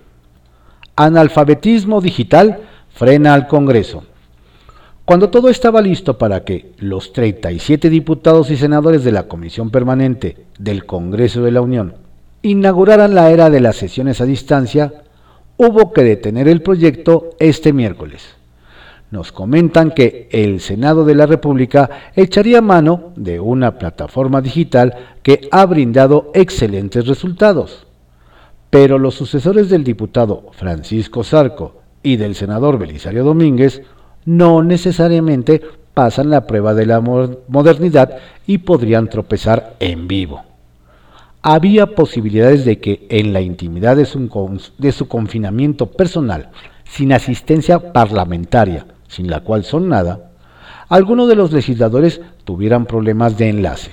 Analfabetismo 0.96 2.00
digital 2.00 2.58
frena 2.92 3.32
al 3.32 3.46
Congreso. 3.46 4.02
Cuando 5.04 5.30
todo 5.30 5.48
estaba 5.48 5.80
listo 5.80 6.18
para 6.18 6.42
que 6.42 6.72
los 6.78 7.12
37 7.12 7.88
diputados 7.88 8.50
y 8.50 8.56
senadores 8.56 9.04
de 9.04 9.12
la 9.12 9.28
Comisión 9.28 9.70
Permanente 9.70 10.46
del 10.58 10.84
Congreso 10.84 11.42
de 11.42 11.52
la 11.52 11.60
Unión 11.60 11.94
inauguraran 12.42 13.14
la 13.14 13.30
era 13.30 13.50
de 13.50 13.60
las 13.60 13.76
sesiones 13.76 14.20
a 14.20 14.24
distancia, 14.24 14.92
hubo 15.56 15.92
que 15.92 16.02
detener 16.02 16.48
el 16.48 16.62
proyecto 16.62 17.30
este 17.38 17.72
miércoles. 17.72 18.34
Nos 19.10 19.32
comentan 19.32 19.92
que 19.92 20.28
el 20.32 20.60
Senado 20.60 21.04
de 21.04 21.14
la 21.14 21.26
República 21.26 21.90
echaría 22.14 22.60
mano 22.60 23.12
de 23.16 23.38
una 23.40 23.78
plataforma 23.78 24.40
digital 24.40 24.94
que 25.22 25.48
ha 25.52 25.64
brindado 25.66 26.30
excelentes 26.34 27.06
resultados. 27.06 27.86
Pero 28.70 28.98
los 28.98 29.14
sucesores 29.14 29.70
del 29.70 29.84
diputado 29.84 30.50
Francisco 30.52 31.22
Zarco 31.22 31.80
y 32.02 32.16
del 32.16 32.34
senador 32.34 32.78
Belisario 32.78 33.25
Domínguez 33.25 33.82
no 34.25 34.62
necesariamente 34.62 35.62
pasan 35.94 36.30
la 36.30 36.46
prueba 36.46 36.75
de 36.75 36.86
la 36.86 37.00
modernidad 37.00 38.18
y 38.46 38.58
podrían 38.58 39.08
tropezar 39.08 39.76
en 39.78 40.08
vivo 40.08 40.42
había 41.48 41.86
posibilidades 41.94 42.64
de 42.64 42.80
que 42.80 43.06
en 43.08 43.32
la 43.32 43.40
intimidad 43.40 43.96
de 43.96 44.04
su, 44.04 45.06
confinamiento 45.06 45.86
personal, 45.92 46.50
sin 46.82 47.12
asistencia 47.12 47.92
parlamentaria, 47.92 48.84
sin 49.08 49.30
la 49.30 49.40
cual 49.40 49.64
son 49.64 49.88
nada, 49.88 50.30
algunos 50.88 51.28
de 51.28 51.36
los 51.36 51.52
legisladores 51.52 52.20
tuvieran 52.44 52.86
problemas 52.86 53.36
de 53.36 53.48
enlace. 53.48 53.92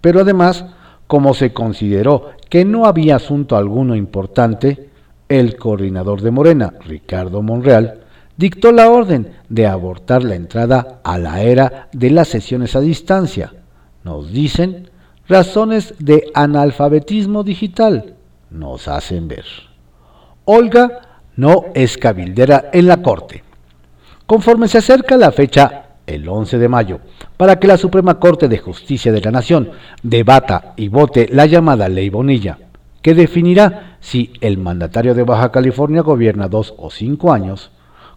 Pero 0.00 0.20
además, 0.20 0.64
como 1.06 1.34
se 1.34 1.52
consideró 1.52 2.30
que 2.48 2.64
no 2.64 2.86
había 2.86 3.16
asunto 3.16 3.56
alguno 3.56 3.94
importante, 3.94 4.88
el 5.28 5.56
coordinador 5.56 6.20
de 6.20 6.30
Morena, 6.30 6.74
Ricardo 6.84 7.42
Monreal, 7.42 8.00
dictó 8.36 8.72
la 8.72 8.90
orden 8.90 9.32
de 9.48 9.66
abortar 9.66 10.24
la 10.24 10.34
entrada 10.34 11.00
a 11.04 11.18
la 11.18 11.42
era 11.42 11.88
de 11.92 12.10
las 12.10 12.28
sesiones 12.28 12.76
a 12.76 12.80
distancia. 12.80 13.52
Nos 14.02 14.32
dicen 14.32 14.90
razones 15.28 15.94
de 15.98 16.30
analfabetismo 16.34 17.42
digital 17.42 18.14
nos 18.54 18.88
hacen 18.88 19.28
ver. 19.28 19.44
Olga 20.44 21.20
no 21.36 21.66
es 21.74 21.98
cabildera 21.98 22.70
en 22.72 22.86
la 22.86 23.02
Corte. 23.02 23.42
Conforme 24.26 24.68
se 24.68 24.78
acerca 24.78 25.18
la 25.18 25.32
fecha, 25.32 25.84
el 26.06 26.26
11 26.26 26.58
de 26.58 26.68
mayo, 26.68 27.00
para 27.36 27.58
que 27.58 27.66
la 27.66 27.76
Suprema 27.76 28.18
Corte 28.18 28.48
de 28.48 28.58
Justicia 28.58 29.12
de 29.12 29.20
la 29.20 29.30
Nación 29.30 29.70
debata 30.02 30.72
y 30.76 30.88
vote 30.88 31.28
la 31.30 31.44
llamada 31.44 31.90
Ley 31.90 32.08
Bonilla, 32.08 32.58
que 33.02 33.14
definirá 33.14 33.98
si 34.00 34.32
el 34.40 34.56
mandatario 34.56 35.14
de 35.14 35.24
Baja 35.24 35.52
California 35.52 36.00
gobierna 36.00 36.48
dos 36.48 36.72
o 36.78 36.90
cinco 36.90 37.34
años, 37.34 37.70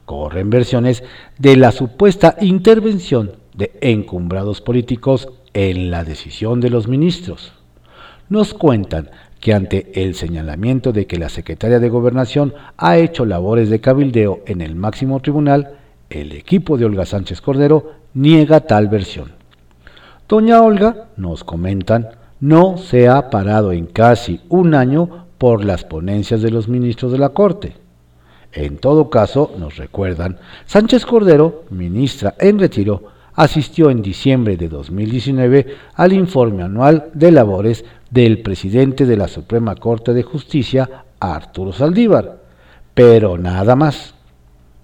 corren 0.06 0.50
versiones 0.50 1.04
de 1.38 1.58
la 1.58 1.74
supuesta 1.74 2.38
intervención 2.40 3.34
de 3.54 3.78
encumbrados 3.82 4.62
políticos 4.62 5.28
en 5.54 5.92
la 5.92 6.06
decisión 6.06 6.62
de 6.62 6.70
los 6.70 6.88
ministros. 6.88 7.52
Nos 8.30 8.54
cuentan 8.54 9.10
que 9.42 9.54
ante 9.54 10.04
el 10.04 10.16
señalamiento 10.16 10.94
de 10.94 11.06
que 11.06 11.18
la 11.18 11.28
secretaria 11.28 11.80
de 11.80 11.90
Gobernación 11.90 12.54
ha 12.78 12.98
hecho 12.98 13.26
labores 13.26 13.70
de 13.70 13.82
cabildeo 13.82 14.42
en 14.46 14.62
el 14.62 14.76
máximo 14.76 15.20
tribunal, 15.20 15.78
el 16.10 16.32
equipo 16.32 16.78
de 16.78 16.86
Olga 16.86 17.06
Sánchez 17.06 17.42
Cordero 17.42 17.92
niega 18.14 18.62
tal 18.62 18.88
versión. 18.88 19.32
Doña 20.28 20.62
Olga, 20.62 21.10
nos 21.18 21.44
comentan, 21.44 22.10
no 22.40 22.78
se 22.78 23.08
ha 23.08 23.30
parado 23.30 23.72
en 23.72 23.86
casi 23.86 24.42
un 24.50 24.76
año 24.76 25.26
por 25.38 25.64
las 25.64 25.84
ponencias 25.84 26.42
de 26.42 26.52
los 26.52 26.68
ministros 26.68 27.12
de 27.12 27.18
la 27.18 27.30
Corte. 27.30 27.76
En 28.52 28.78
todo 28.78 29.10
caso, 29.10 29.54
nos 29.58 29.78
recuerdan, 29.78 30.38
Sánchez 30.66 31.06
Cordero, 31.06 31.66
ministra 31.70 32.36
en 32.40 32.60
retiro, 32.60 33.04
asistió 33.36 33.92
en 33.92 34.02
diciembre 34.02 34.58
de 34.58 34.68
2019 34.68 35.76
al 35.94 36.14
informe 36.14 36.64
anual 36.64 37.12
de 37.14 37.32
labores 37.32 37.86
del 38.10 38.42
presidente 38.42 39.06
de 39.06 39.16
la 39.16 39.28
Suprema 39.28 39.76
Corte 39.76 40.14
de 40.14 40.24
Justicia, 40.24 41.06
Arturo 41.20 41.72
Saldívar. 41.72 42.42
Pero 42.94 43.38
nada 43.38 43.76
más. 43.76 44.17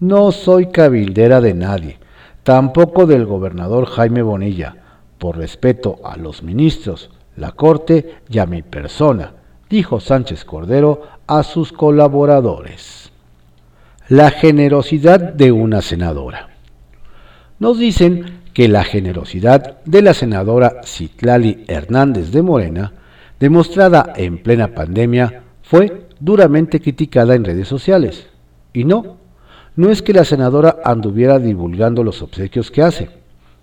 No 0.04 0.34
soy 0.34 0.66
cabildera 0.66 1.40
de 1.40 1.54
nadie, 1.54 1.98
tampoco 2.44 3.06
del 3.06 3.26
gobernador 3.26 3.86
Jaime 3.86 4.22
Bonilla, 4.22 4.76
por 5.18 5.38
respeto 5.38 6.02
a 6.04 6.18
los 6.18 6.44
ministros, 6.44 7.10
la 7.38 7.54
Corte 7.54 8.16
y 8.30 8.40
a 8.40 8.46
mi 8.46 8.64
persona, 8.64 9.32
dijo 9.70 10.02
Sánchez 10.02 10.44
Cordero 10.44 11.04
a 11.26 11.44
sus 11.44 11.72
colaboradores. 11.72 13.14
La 14.10 14.30
generosidad 14.30 15.22
de 15.22 15.54
una 15.54 15.82
senadora. 15.82 16.50
Nos 17.60 17.80
dicen 17.80 18.42
que 18.54 18.68
la 18.68 18.84
generosidad 18.84 19.82
de 19.86 20.02
la 20.02 20.14
senadora 20.14 20.82
Citlali 20.84 21.64
Hernández 21.70 22.32
de 22.32 22.42
Morena, 22.42 22.92
demostrada 23.40 24.12
en 24.18 24.44
plena 24.44 24.76
pandemia, 24.76 25.44
fue 25.62 26.08
duramente 26.20 26.82
criticada 26.82 27.36
en 27.36 27.46
redes 27.46 27.70
sociales. 27.70 28.28
Y 28.74 28.84
no, 28.84 29.23
no 29.76 29.90
es 29.90 30.02
que 30.02 30.14
la 30.14 30.24
senadora 30.24 30.78
anduviera 30.84 31.40
divulgando 31.40 32.04
los 32.04 32.22
obsequios 32.22 32.70
que 32.70 32.84
hace, 32.84 33.10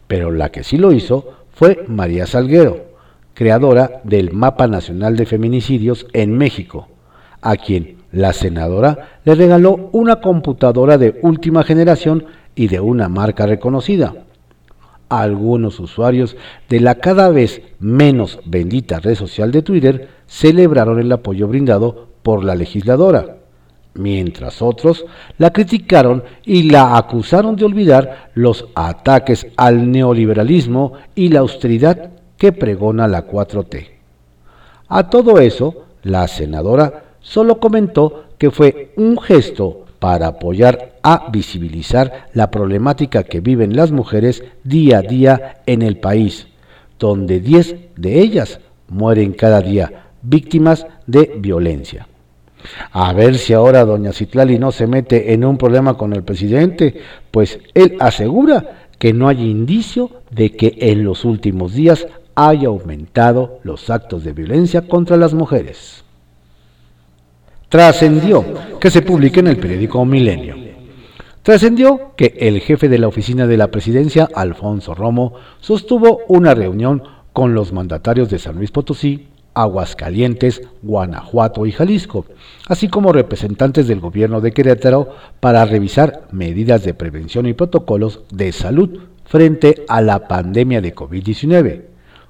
pero 0.06 0.32
la 0.32 0.50
que 0.50 0.64
sí 0.64 0.76
lo 0.76 0.92
hizo 0.92 1.34
fue 1.52 1.84
María 1.86 2.26
Salguero, 2.26 2.86
creadora 3.34 4.00
del 4.04 4.32
Mapa 4.32 4.66
Nacional 4.66 5.16
de 5.16 5.26
Feminicidios 5.26 6.06
en 6.12 6.36
México, 6.36 6.88
a 7.40 7.56
quien 7.56 7.98
la 8.12 8.32
senadora 8.32 9.20
le 9.24 9.34
regaló 9.34 9.88
una 9.92 10.20
computadora 10.20 10.98
de 10.98 11.18
última 11.22 11.62
generación 11.62 12.24
y 12.54 12.68
de 12.68 12.80
una 12.80 13.08
marca 13.08 13.46
reconocida. 13.46 14.14
Algunos 15.08 15.80
usuarios 15.80 16.36
de 16.68 16.80
la 16.80 16.96
cada 16.96 17.30
vez 17.30 17.62
menos 17.78 18.40
bendita 18.44 19.00
red 19.00 19.14
social 19.14 19.52
de 19.52 19.62
Twitter 19.62 20.08
celebraron 20.26 21.00
el 21.00 21.10
apoyo 21.12 21.48
brindado 21.48 22.08
por 22.22 22.44
la 22.44 22.54
legisladora, 22.54 23.39
mientras 23.94 24.62
otros 24.62 25.04
la 25.38 25.52
criticaron 25.52 26.22
y 26.44 26.70
la 26.70 26.96
acusaron 26.96 27.56
de 27.56 27.64
olvidar 27.64 28.30
los 28.34 28.66
ataques 28.74 29.46
al 29.56 29.90
neoliberalismo 29.90 30.94
y 31.14 31.28
la 31.28 31.40
austeridad 31.40 32.10
que 32.36 32.52
pregona 32.52 33.06
la 33.06 33.26
4T. 33.26 33.88
A 34.88 35.08
todo 35.10 35.38
eso, 35.38 35.84
la 36.02 36.26
senadora 36.26 37.04
solo 37.20 37.60
comentó 37.60 38.24
que 38.38 38.50
fue 38.50 38.92
un 38.96 39.20
gesto 39.20 39.84
para 39.98 40.28
apoyar 40.28 40.96
a 41.02 41.28
visibilizar 41.30 42.28
la 42.32 42.50
problemática 42.50 43.22
que 43.22 43.40
viven 43.40 43.76
las 43.76 43.92
mujeres 43.92 44.42
día 44.64 44.98
a 44.98 45.02
día 45.02 45.62
en 45.66 45.82
el 45.82 45.98
país, 45.98 46.48
donde 46.98 47.40
10 47.40 47.76
de 47.96 48.20
ellas 48.20 48.60
mueren 48.88 49.32
cada 49.32 49.60
día 49.60 50.06
víctimas 50.22 50.86
de 51.06 51.34
violencia. 51.38 52.08
A 52.92 53.12
ver 53.12 53.38
si 53.38 53.52
ahora 53.52 53.84
doña 53.84 54.12
Citlali 54.12 54.58
no 54.58 54.72
se 54.72 54.86
mete 54.86 55.32
en 55.32 55.44
un 55.44 55.56
problema 55.56 55.94
con 55.94 56.12
el 56.12 56.22
presidente, 56.22 57.00
pues 57.30 57.58
él 57.74 57.96
asegura 58.00 58.88
que 58.98 59.12
no 59.12 59.28
hay 59.28 59.48
indicio 59.48 60.10
de 60.30 60.50
que 60.50 60.76
en 60.78 61.04
los 61.04 61.24
últimos 61.24 61.72
días 61.74 62.06
haya 62.34 62.68
aumentado 62.68 63.58
los 63.62 63.90
actos 63.90 64.24
de 64.24 64.32
violencia 64.32 64.82
contra 64.82 65.16
las 65.16 65.34
mujeres. 65.34 66.04
Trascendió 67.68 68.44
que 68.80 68.90
se 68.90 69.02
publique 69.02 69.40
en 69.40 69.46
el 69.46 69.56
periódico 69.56 70.04
Milenio. 70.04 70.56
Trascendió 71.42 72.12
que 72.16 72.34
el 72.38 72.60
jefe 72.60 72.88
de 72.88 72.98
la 72.98 73.08
oficina 73.08 73.46
de 73.46 73.56
la 73.56 73.68
presidencia, 73.68 74.28
Alfonso 74.34 74.94
Romo, 74.94 75.34
sostuvo 75.60 76.20
una 76.28 76.54
reunión 76.54 77.02
con 77.32 77.54
los 77.54 77.72
mandatarios 77.72 78.28
de 78.28 78.38
San 78.38 78.56
Luis 78.56 78.70
Potosí, 78.70 79.28
Aguascalientes, 79.54 80.62
Guanajuato 80.82 81.66
y 81.66 81.72
Jalisco, 81.72 82.26
así 82.68 82.88
como 82.88 83.12
representantes 83.12 83.88
del 83.88 84.00
gobierno 84.00 84.40
de 84.40 84.52
Querétaro 84.52 85.14
para 85.40 85.64
revisar 85.64 86.28
medidas 86.30 86.84
de 86.84 86.94
prevención 86.94 87.46
y 87.46 87.52
protocolos 87.52 88.20
de 88.30 88.52
salud 88.52 89.00
frente 89.24 89.84
a 89.88 90.00
la 90.00 90.26
pandemia 90.28 90.80
de 90.80 90.94
COVID-19, 90.94 91.82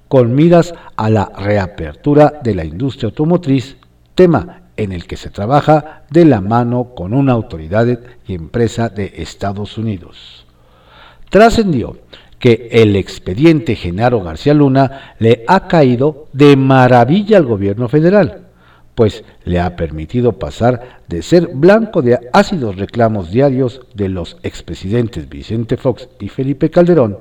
con 0.08 0.34
miras 0.34 0.74
a 0.96 1.08
la 1.08 1.30
reapertura 1.36 2.40
de 2.42 2.54
la 2.54 2.64
industria 2.64 3.08
automotriz, 3.08 3.76
tema 4.14 4.62
en 4.76 4.92
el 4.92 5.06
que 5.06 5.16
se 5.16 5.30
trabaja 5.30 6.04
de 6.10 6.24
la 6.24 6.40
mano 6.40 6.94
con 6.94 7.12
una 7.12 7.32
autoridad 7.32 7.86
y 8.26 8.34
empresa 8.34 8.88
de 8.88 9.12
Estados 9.16 9.78
Unidos. 9.78 10.46
Trascendió 11.28 11.98
que 12.40 12.70
el 12.72 12.96
expediente 12.96 13.76
Genaro 13.76 14.22
García 14.22 14.54
Luna 14.54 15.14
le 15.18 15.44
ha 15.46 15.68
caído 15.68 16.26
de 16.32 16.56
maravilla 16.56 17.36
al 17.36 17.44
gobierno 17.44 17.88
federal, 17.88 18.46
pues 18.94 19.22
le 19.44 19.60
ha 19.60 19.76
permitido 19.76 20.32
pasar 20.32 21.00
de 21.06 21.22
ser 21.22 21.50
blanco 21.54 22.02
de 22.02 22.18
ácidos 22.32 22.76
reclamos 22.76 23.30
diarios 23.30 23.82
de 23.94 24.08
los 24.08 24.38
expresidentes 24.42 25.28
Vicente 25.28 25.76
Fox 25.76 26.08
y 26.18 26.28
Felipe 26.28 26.70
Calderón 26.70 27.18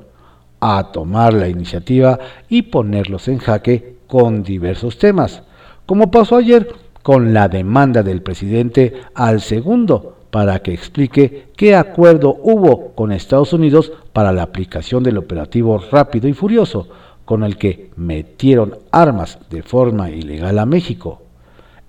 a 0.61 0.91
tomar 0.91 1.33
la 1.33 1.49
iniciativa 1.49 2.17
y 2.47 2.63
ponerlos 2.63 3.27
en 3.27 3.39
jaque 3.39 3.97
con 4.07 4.41
diversos 4.41 4.97
temas, 4.97 5.43
como 5.85 6.11
pasó 6.11 6.37
ayer 6.37 6.67
con 7.03 7.33
la 7.33 7.49
demanda 7.49 8.03
del 8.03 8.21
presidente 8.21 9.01
al 9.13 9.41
segundo 9.41 10.18
para 10.31 10.59
que 10.59 10.73
explique 10.73 11.47
qué 11.55 11.75
acuerdo 11.75 12.37
hubo 12.41 12.93
con 12.93 13.11
Estados 13.11 13.53
Unidos 13.53 13.91
para 14.13 14.31
la 14.31 14.43
aplicación 14.43 15.03
del 15.03 15.17
operativo 15.17 15.77
rápido 15.91 16.27
y 16.27 16.33
furioso, 16.33 16.87
con 17.25 17.43
el 17.43 17.57
que 17.57 17.91
metieron 17.95 18.77
armas 18.91 19.39
de 19.49 19.63
forma 19.63 20.09
ilegal 20.09 20.59
a 20.59 20.65
México. 20.65 21.21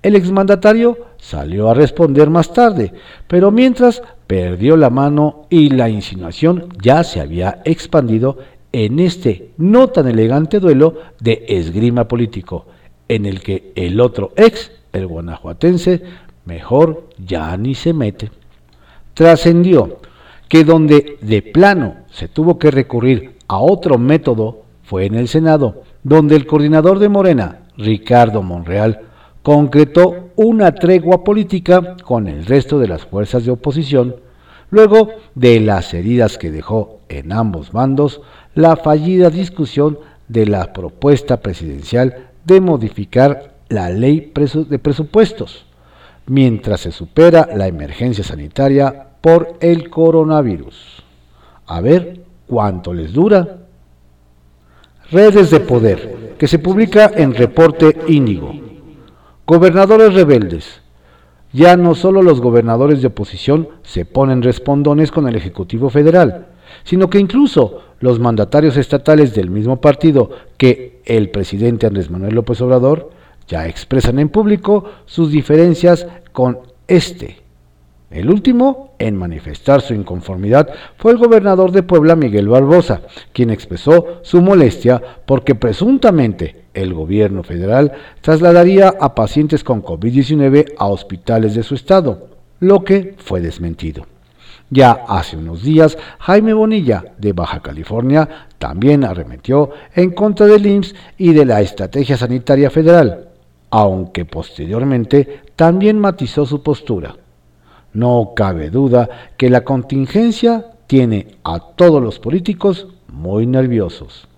El 0.03 0.17
exmandatario 0.17 0.99
salió 1.19 1.69
a 1.69 1.75
responder 1.75 2.31
más 2.31 2.53
tarde, 2.53 2.93
pero 3.27 3.51
mientras 3.51 4.03
perdió 4.27 4.77
la 4.77 4.91
mano 4.91 5.47
y 5.51 5.71
la 5.71 5.89
insinuación 5.91 6.69
ya 6.83 7.05
se 7.05 7.21
había 7.21 7.61
expandido 7.65 8.39
en 8.73 9.01
este 9.01 9.51
no 9.59 9.89
tan 9.89 10.09
elegante 10.09 10.61
duelo 10.61 10.95
de 11.21 11.45
esgrima 11.49 12.07
político, 12.07 12.67
en 13.09 13.27
el 13.27 13.41
que 13.41 13.73
el 13.75 14.01
otro 14.01 14.33
ex 14.37 14.71
el 14.93 15.07
guanajuatense 15.07 16.03
mejor 16.45 17.09
ya 17.19 17.57
ni 17.57 17.75
se 17.75 17.93
mete. 17.93 18.31
Trascendió 19.15 19.99
que 20.49 20.65
donde 20.65 21.19
de 21.21 21.43
plano 21.43 21.97
se 22.11 22.29
tuvo 22.29 22.59
que 22.59 22.71
recurrir 22.71 23.37
a 23.47 23.59
otro 23.59 23.99
método 23.99 24.63
fue 24.83 25.07
en 25.07 25.15
el 25.15 25.29
Senado, 25.29 25.83
donde 26.03 26.35
el 26.35 26.47
coordinador 26.47 26.99
de 26.99 27.09
Morena, 27.09 27.61
Ricardo 27.77 28.43
Monreal, 28.43 29.03
concretó 29.43 30.31
una 30.37 30.75
tregua 30.75 31.23
política 31.25 31.97
con 32.05 32.27
el 32.27 32.45
resto 32.45 32.79
de 32.79 32.89
las 32.89 33.07
fuerzas 33.07 33.45
de 33.45 33.53
oposición, 33.53 34.17
luego 34.71 35.11
de 35.35 35.61
las 35.61 35.95
heridas 35.95 36.39
que 36.39 36.51
dejó 36.51 37.01
en 37.09 37.33
ambos 37.33 37.73
bandos 37.73 38.21
la 38.55 38.77
fallida 38.77 39.31
discusión 39.31 39.99
de 40.29 40.47
la 40.47 40.73
propuesta 40.73 41.39
presidencial 41.39 42.29
de 42.45 42.61
modificar 42.61 43.55
la 43.69 43.91
ley 43.91 44.33
de 44.69 44.79
presupuestos, 44.79 45.67
mientras 46.27 46.81
se 46.81 46.93
supera 46.93 47.49
la 47.55 47.67
emergencia 47.67 48.25
sanitaria 48.25 49.09
por 49.21 49.57
el 49.61 49.91
coronavirus. 49.91 51.03
A 51.67 51.81
ver 51.81 52.23
cuánto 52.47 52.93
les 52.93 53.13
dura. 53.13 53.59
Redes 55.11 55.51
de 55.51 55.61
poder, 55.61 56.35
que 56.39 56.47
se 56.47 56.59
publica 56.59 57.11
en 57.15 57.35
reporte 57.35 57.97
Índigo. 58.09 58.55
Gobernadores 59.47 60.15
rebeldes. 60.15 60.81
Ya 61.53 61.77
no 61.77 61.97
solo 61.97 62.23
los 62.23 62.41
gobernadores 62.41 63.01
de 63.01 63.09
oposición 63.09 63.69
se 63.83 64.05
ponen 64.05 64.43
respondones 64.43 65.11
con 65.11 65.29
el 65.29 65.35
Ejecutivo 65.35 65.91
Federal, 65.91 66.47
sino 66.85 67.11
que 67.11 67.19
incluso 67.19 67.81
los 67.99 68.21
mandatarios 68.21 68.77
estatales 68.77 69.35
del 69.35 69.51
mismo 69.51 69.81
partido 69.81 70.31
que 70.57 71.03
el 71.05 71.31
presidente 71.31 71.87
Andrés 71.87 72.09
Manuel 72.09 72.35
López 72.35 72.61
Obrador 72.61 73.11
ya 73.51 73.67
expresan 73.67 74.21
en 74.21 74.29
público 74.29 74.85
sus 75.07 75.33
diferencias 75.33 76.07
con 76.33 76.61
este. 76.87 77.39
El 78.11 78.31
último 78.31 78.95
en 78.99 79.17
manifestar 79.17 79.81
su 79.81 79.93
inconformidad 79.93 80.69
fue 80.97 81.13
el 81.13 81.19
gobernador 81.19 81.73
de 81.73 81.83
Puebla, 81.83 82.17
Miguel 82.17 82.49
Barbosa, 82.49 83.03
quien 83.33 83.51
expresó 83.51 84.21
su 84.23 84.41
molestia 84.41 85.03
porque 85.27 85.55
presuntamente 85.55 86.65
el 86.75 86.95
gobierno 86.95 87.43
federal 87.43 87.93
trasladaría 88.21 88.95
a 89.01 89.15
pacientes 89.15 89.65
con 89.65 89.83
COVID-19 89.83 90.75
a 90.79 90.87
hospitales 90.87 91.55
de 91.55 91.65
su 91.65 91.75
estado, 91.75 92.29
lo 92.61 92.85
que 92.85 93.17
fue 93.19 93.41
desmentido. 93.41 94.07
Ya 94.71 94.93
hace 95.09 95.37
unos 95.37 95.65
días, 95.65 95.99
Jaime 96.21 96.53
Bonilla, 96.53 97.05
de 97.19 97.33
Baja 97.33 97.61
California, 97.61 98.47
también 98.59 99.03
arremetió 99.03 99.71
en 99.97 100.11
contra 100.11 100.47
del 100.47 100.67
IMSS 100.67 100.95
y 101.19 101.33
de 101.33 101.45
la 101.45 101.61
Estrategia 101.61 102.17
Sanitaria 102.17 102.71
Federal, 102.71 103.30
aunque 103.71 104.25
posteriormente 104.25 105.43
también 105.57 105.99
matizó 105.99 106.45
su 106.45 106.63
postura. 106.63 107.17
No 107.93 108.33
cabe 108.37 108.71
duda 108.71 109.09
que 109.37 109.51
la 109.51 109.65
contingencia 109.65 110.67
tiene 110.87 111.29
a 111.45 111.61
todos 111.61 112.03
los 112.03 112.19
políticos 112.19 112.89
muy 113.09 113.47
nerviosos. 113.47 114.29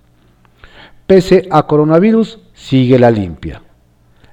Pese 1.07 1.49
a 1.51 1.66
coronavirus, 1.66 2.38
sigue 2.55 2.99
la 2.99 3.11
limpia. 3.11 3.62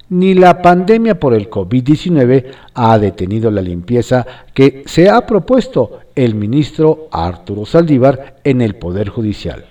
Ni 0.09 0.33
la 0.33 0.61
pandemia 0.61 1.19
por 1.19 1.33
el 1.33 1.49
COVID-19 1.49 2.45
ha 2.73 2.97
detenido 2.97 3.51
la 3.51 3.61
limpieza 3.61 4.25
que 4.53 4.83
se 4.85 5.09
ha 5.09 5.25
propuesto 5.25 5.99
el 6.15 6.35
ministro 6.35 7.07
Arturo 7.11 7.65
Saldívar 7.65 8.37
en 8.43 8.61
el 8.61 8.75
Poder 8.75 9.09
Judicial. 9.09 9.65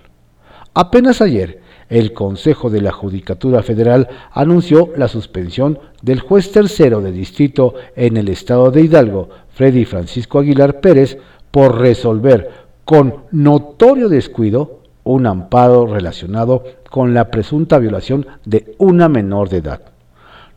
Apenas 0.74 1.20
ayer, 1.20 1.60
el 1.88 2.12
Consejo 2.12 2.70
de 2.70 2.80
la 2.80 2.92
Judicatura 2.92 3.62
Federal 3.62 4.08
anunció 4.32 4.92
la 4.96 5.08
suspensión 5.08 5.78
del 6.02 6.20
juez 6.20 6.52
tercero 6.52 7.00
de 7.00 7.12
distrito 7.12 7.74
en 7.96 8.16
el 8.16 8.28
estado 8.28 8.70
de 8.70 8.82
Hidalgo, 8.82 9.28
Freddy 9.54 9.84
Francisco 9.84 10.38
Aguilar 10.38 10.80
Pérez, 10.80 11.18
por 11.50 11.78
resolver 11.78 12.50
con 12.84 13.24
notorio 13.32 14.08
descuido 14.08 14.80
un 15.04 15.26
amparo 15.26 15.86
relacionado 15.86 16.64
con 16.90 17.14
la 17.14 17.30
presunta 17.30 17.78
violación 17.78 18.26
de 18.44 18.74
una 18.78 19.08
menor 19.08 19.48
de 19.48 19.58
edad. 19.58 19.80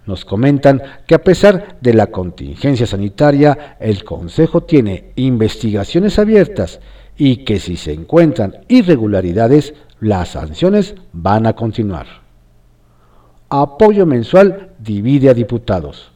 Nos 0.06 0.26
comentan 0.26 0.82
que 1.08 1.16
a 1.16 1.24
pesar 1.24 1.78
de 1.80 1.94
la 1.94 2.08
contingencia 2.08 2.86
sanitaria, 2.86 3.78
el 3.80 4.04
Consejo 4.04 4.64
tiene 4.64 5.12
investigaciones 5.16 6.20
abiertas 6.20 6.80
y 7.18 7.46
que 7.46 7.60
si 7.60 7.78
se 7.78 7.94
encuentran 7.94 8.58
irregularidades, 8.68 9.74
las 10.02 10.30
sanciones 10.30 10.96
van 11.14 11.46
a 11.46 11.54
continuar. 11.54 12.08
Apoyo 13.50 14.06
mensual 14.06 14.72
divide 14.80 15.30
a 15.30 15.34
diputados. 15.34 16.12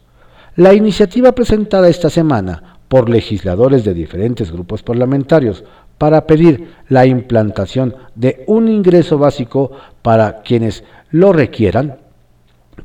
La 0.56 0.74
iniciativa 0.74 1.32
presentada 1.34 1.88
esta 1.88 2.10
semana 2.10 2.80
por 2.88 3.10
legisladores 3.10 3.84
de 3.86 3.94
diferentes 3.94 4.52
grupos 4.52 4.84
parlamentarios 4.84 5.64
para 5.98 6.26
pedir 6.26 6.74
la 6.90 7.06
implantación 7.06 7.96
de 8.16 8.44
un 8.48 8.68
ingreso 8.68 9.18
básico 9.18 9.72
para 10.02 10.42
quienes 10.42 10.84
lo 11.12 11.32
requieran 11.32 11.98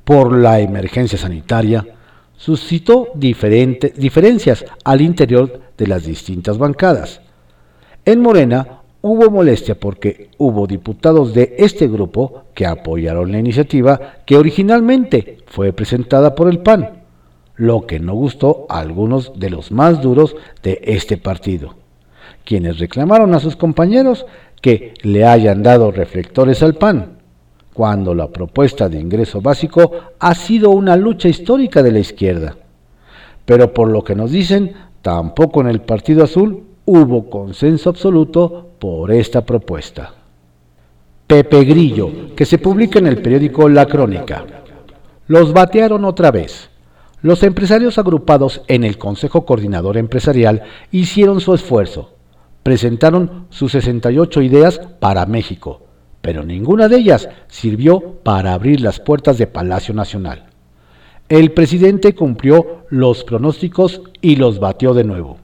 por 0.05 0.37
la 0.37 0.61
emergencia 0.61 1.19
sanitaria, 1.19 1.87
suscitó 2.37 3.09
diferencias 3.15 4.65
al 4.85 5.01
interior 5.01 5.61
de 5.77 5.87
las 5.87 6.05
distintas 6.05 6.59
bancadas. 6.59 7.21
En 8.05 8.21
Morena 8.21 8.80
hubo 9.03 9.31
molestia 9.31 9.79
porque 9.79 10.31
hubo 10.39 10.67
diputados 10.67 11.33
de 11.35 11.55
este 11.59 11.89
grupo 11.89 12.45
que 12.55 12.67
apoyaron 12.67 13.33
la 13.33 13.39
iniciativa 13.39 14.15
que 14.27 14.37
originalmente 14.37 15.39
fue 15.47 15.73
presentada 15.73 16.35
por 16.35 16.49
el 16.49 16.59
PAN, 16.59 17.05
lo 17.57 17.87
que 17.87 18.01
no 18.01 18.15
gustó 18.15 18.67
a 18.69 18.81
algunos 18.81 19.39
de 19.39 19.51
los 19.51 19.73
más 19.73 20.01
duros 20.01 20.37
de 20.63 20.81
este 20.83 21.17
partido, 21.17 21.75
quienes 22.45 22.79
reclamaron 22.79 23.35
a 23.35 23.41
sus 23.41 23.57
compañeros 23.57 24.27
que 24.61 24.95
le 25.03 25.25
hayan 25.25 25.63
dado 25.63 25.91
reflectores 25.91 26.63
al 26.63 26.75
PAN 26.75 27.21
cuando 27.73 28.15
la 28.15 28.29
propuesta 28.29 28.89
de 28.89 28.99
ingreso 29.01 29.41
básico 29.41 29.93
ha 30.19 30.35
sido 30.35 30.71
una 30.71 30.97
lucha 30.97 31.29
histórica 31.29 31.83
de 31.83 31.93
la 31.93 32.01
izquierda. 32.01 32.57
Pero 33.45 33.73
por 33.73 33.89
lo 33.89 34.05
que 34.05 34.15
nos 34.15 34.33
dicen, 34.33 34.75
tampoco 35.01 35.61
en 35.61 35.69
el 35.69 35.81
Partido 35.81 36.25
Azul 36.25 36.65
hubo 36.85 37.31
consenso 37.31 37.89
absoluto 37.89 38.70
por 38.81 39.13
esta 39.13 39.47
propuesta. 39.47 40.13
Pepe 41.29 41.63
Grillo, 41.63 42.35
que 42.35 42.45
se 42.45 42.59
publica 42.59 42.99
en 42.99 43.07
el 43.07 43.23
periódico 43.23 43.69
La 43.69 43.87
Crónica. 43.87 44.45
Los 45.29 45.53
batearon 45.53 46.05
otra 46.05 46.33
vez. 46.33 46.71
Los 47.23 47.45
empresarios 47.45 47.99
agrupados 47.99 48.63
en 48.67 48.83
el 48.83 48.99
Consejo 48.99 49.47
Coordinador 49.47 49.97
Empresarial 49.97 50.65
hicieron 50.91 51.41
su 51.41 51.55
esfuerzo. 51.55 52.17
Presentaron 52.65 53.47
sus 53.51 53.71
68 53.71 54.43
ideas 54.43 54.81
para 54.99 55.25
México 55.27 55.83
pero 56.21 56.45
ninguna 56.45 56.89
de 56.89 56.97
ellas 56.99 57.29
sirvió 57.49 58.01
para 58.23 58.53
abrir 58.53 58.81
las 58.81 59.01
puertas 59.01 59.39
de 59.39 59.47
Palacio 59.47 59.95
Nacional. 59.95 60.47
El 61.29 61.53
presidente 61.53 62.15
cumplió 62.15 62.85
los 62.91 63.25
pronósticos 63.25 64.03
y 64.21 64.37
los 64.37 64.59
batió 64.59 64.95
de 64.95 65.05
nuevo. 65.05 65.39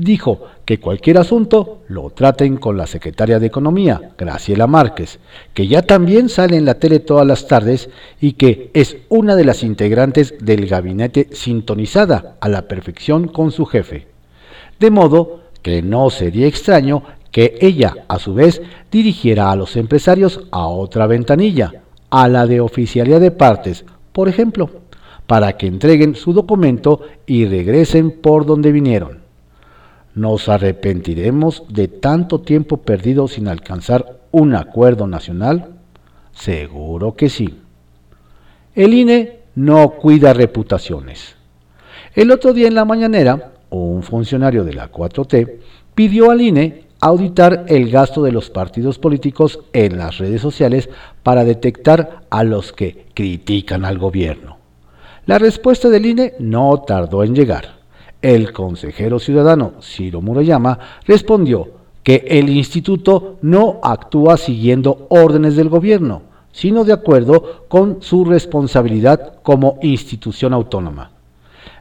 Dijo 0.00 0.40
que 0.64 0.80
cualquier 0.80 1.18
asunto 1.18 1.82
lo 1.88 2.08
traten 2.08 2.56
con 2.56 2.78
la 2.78 2.86
secretaria 2.86 3.38
de 3.38 3.48
Economía, 3.48 4.12
Graciela 4.16 4.66
Márquez, 4.66 5.18
que 5.52 5.66
ya 5.66 5.82
también 5.82 6.30
sale 6.30 6.56
en 6.56 6.64
la 6.64 6.78
tele 6.78 7.00
todas 7.00 7.26
las 7.26 7.46
tardes 7.46 7.90
y 8.18 8.32
que 8.32 8.70
es 8.72 8.96
una 9.10 9.36
de 9.36 9.44
las 9.44 9.62
integrantes 9.62 10.36
del 10.40 10.66
gabinete 10.66 11.28
sintonizada 11.32 12.38
a 12.40 12.48
la 12.48 12.66
perfección 12.66 13.28
con 13.28 13.52
su 13.52 13.66
jefe. 13.66 14.06
De 14.78 14.90
modo 14.90 15.42
que 15.60 15.82
no 15.82 16.08
sería 16.08 16.46
extraño 16.46 17.02
que 17.30 17.58
ella, 17.60 17.94
a 18.08 18.18
su 18.18 18.32
vez, 18.32 18.62
dirigiera 18.90 19.50
a 19.50 19.56
los 19.56 19.76
empresarios 19.76 20.40
a 20.50 20.66
otra 20.66 21.06
ventanilla, 21.08 21.74
a 22.08 22.26
la 22.26 22.46
de 22.46 22.62
oficialidad 22.62 23.20
de 23.20 23.32
partes, 23.32 23.84
por 24.12 24.30
ejemplo, 24.30 24.70
para 25.26 25.58
que 25.58 25.66
entreguen 25.66 26.14
su 26.14 26.32
documento 26.32 27.02
y 27.26 27.44
regresen 27.44 28.10
por 28.10 28.46
donde 28.46 28.72
vinieron. 28.72 29.19
¿Nos 30.14 30.48
arrepentiremos 30.48 31.64
de 31.68 31.88
tanto 31.88 32.40
tiempo 32.40 32.78
perdido 32.78 33.28
sin 33.28 33.48
alcanzar 33.48 34.20
un 34.32 34.54
acuerdo 34.54 35.06
nacional? 35.06 35.76
Seguro 36.32 37.14
que 37.14 37.28
sí. 37.28 37.60
El 38.74 38.94
INE 38.94 39.40
no 39.54 39.90
cuida 39.90 40.32
reputaciones. 40.32 41.36
El 42.14 42.30
otro 42.30 42.52
día 42.52 42.66
en 42.66 42.74
la 42.74 42.84
mañanera, 42.84 43.52
un 43.70 44.02
funcionario 44.02 44.64
de 44.64 44.74
la 44.74 44.90
4T 44.90 45.58
pidió 45.94 46.30
al 46.30 46.40
INE 46.40 46.86
auditar 47.00 47.64
el 47.68 47.90
gasto 47.90 48.22
de 48.22 48.32
los 48.32 48.50
partidos 48.50 48.98
políticos 48.98 49.60
en 49.72 49.96
las 49.96 50.18
redes 50.18 50.40
sociales 50.40 50.90
para 51.22 51.44
detectar 51.44 52.22
a 52.30 52.42
los 52.44 52.72
que 52.72 53.06
critican 53.14 53.84
al 53.84 53.98
gobierno. 53.98 54.58
La 55.26 55.38
respuesta 55.38 55.88
del 55.88 56.06
INE 56.06 56.34
no 56.38 56.82
tardó 56.82 57.22
en 57.22 57.34
llegar. 57.34 57.79
El 58.22 58.52
consejero 58.52 59.18
ciudadano 59.18 59.74
Ciro 59.80 60.20
Murayama 60.20 60.78
respondió 61.06 61.68
que 62.02 62.24
el 62.28 62.48
instituto 62.50 63.36
no 63.42 63.80
actúa 63.82 64.36
siguiendo 64.36 65.06
órdenes 65.08 65.56
del 65.56 65.68
gobierno, 65.68 66.22
sino 66.52 66.84
de 66.84 66.92
acuerdo 66.92 67.64
con 67.68 68.02
su 68.02 68.24
responsabilidad 68.24 69.40
como 69.42 69.78
institución 69.82 70.52
autónoma. 70.52 71.12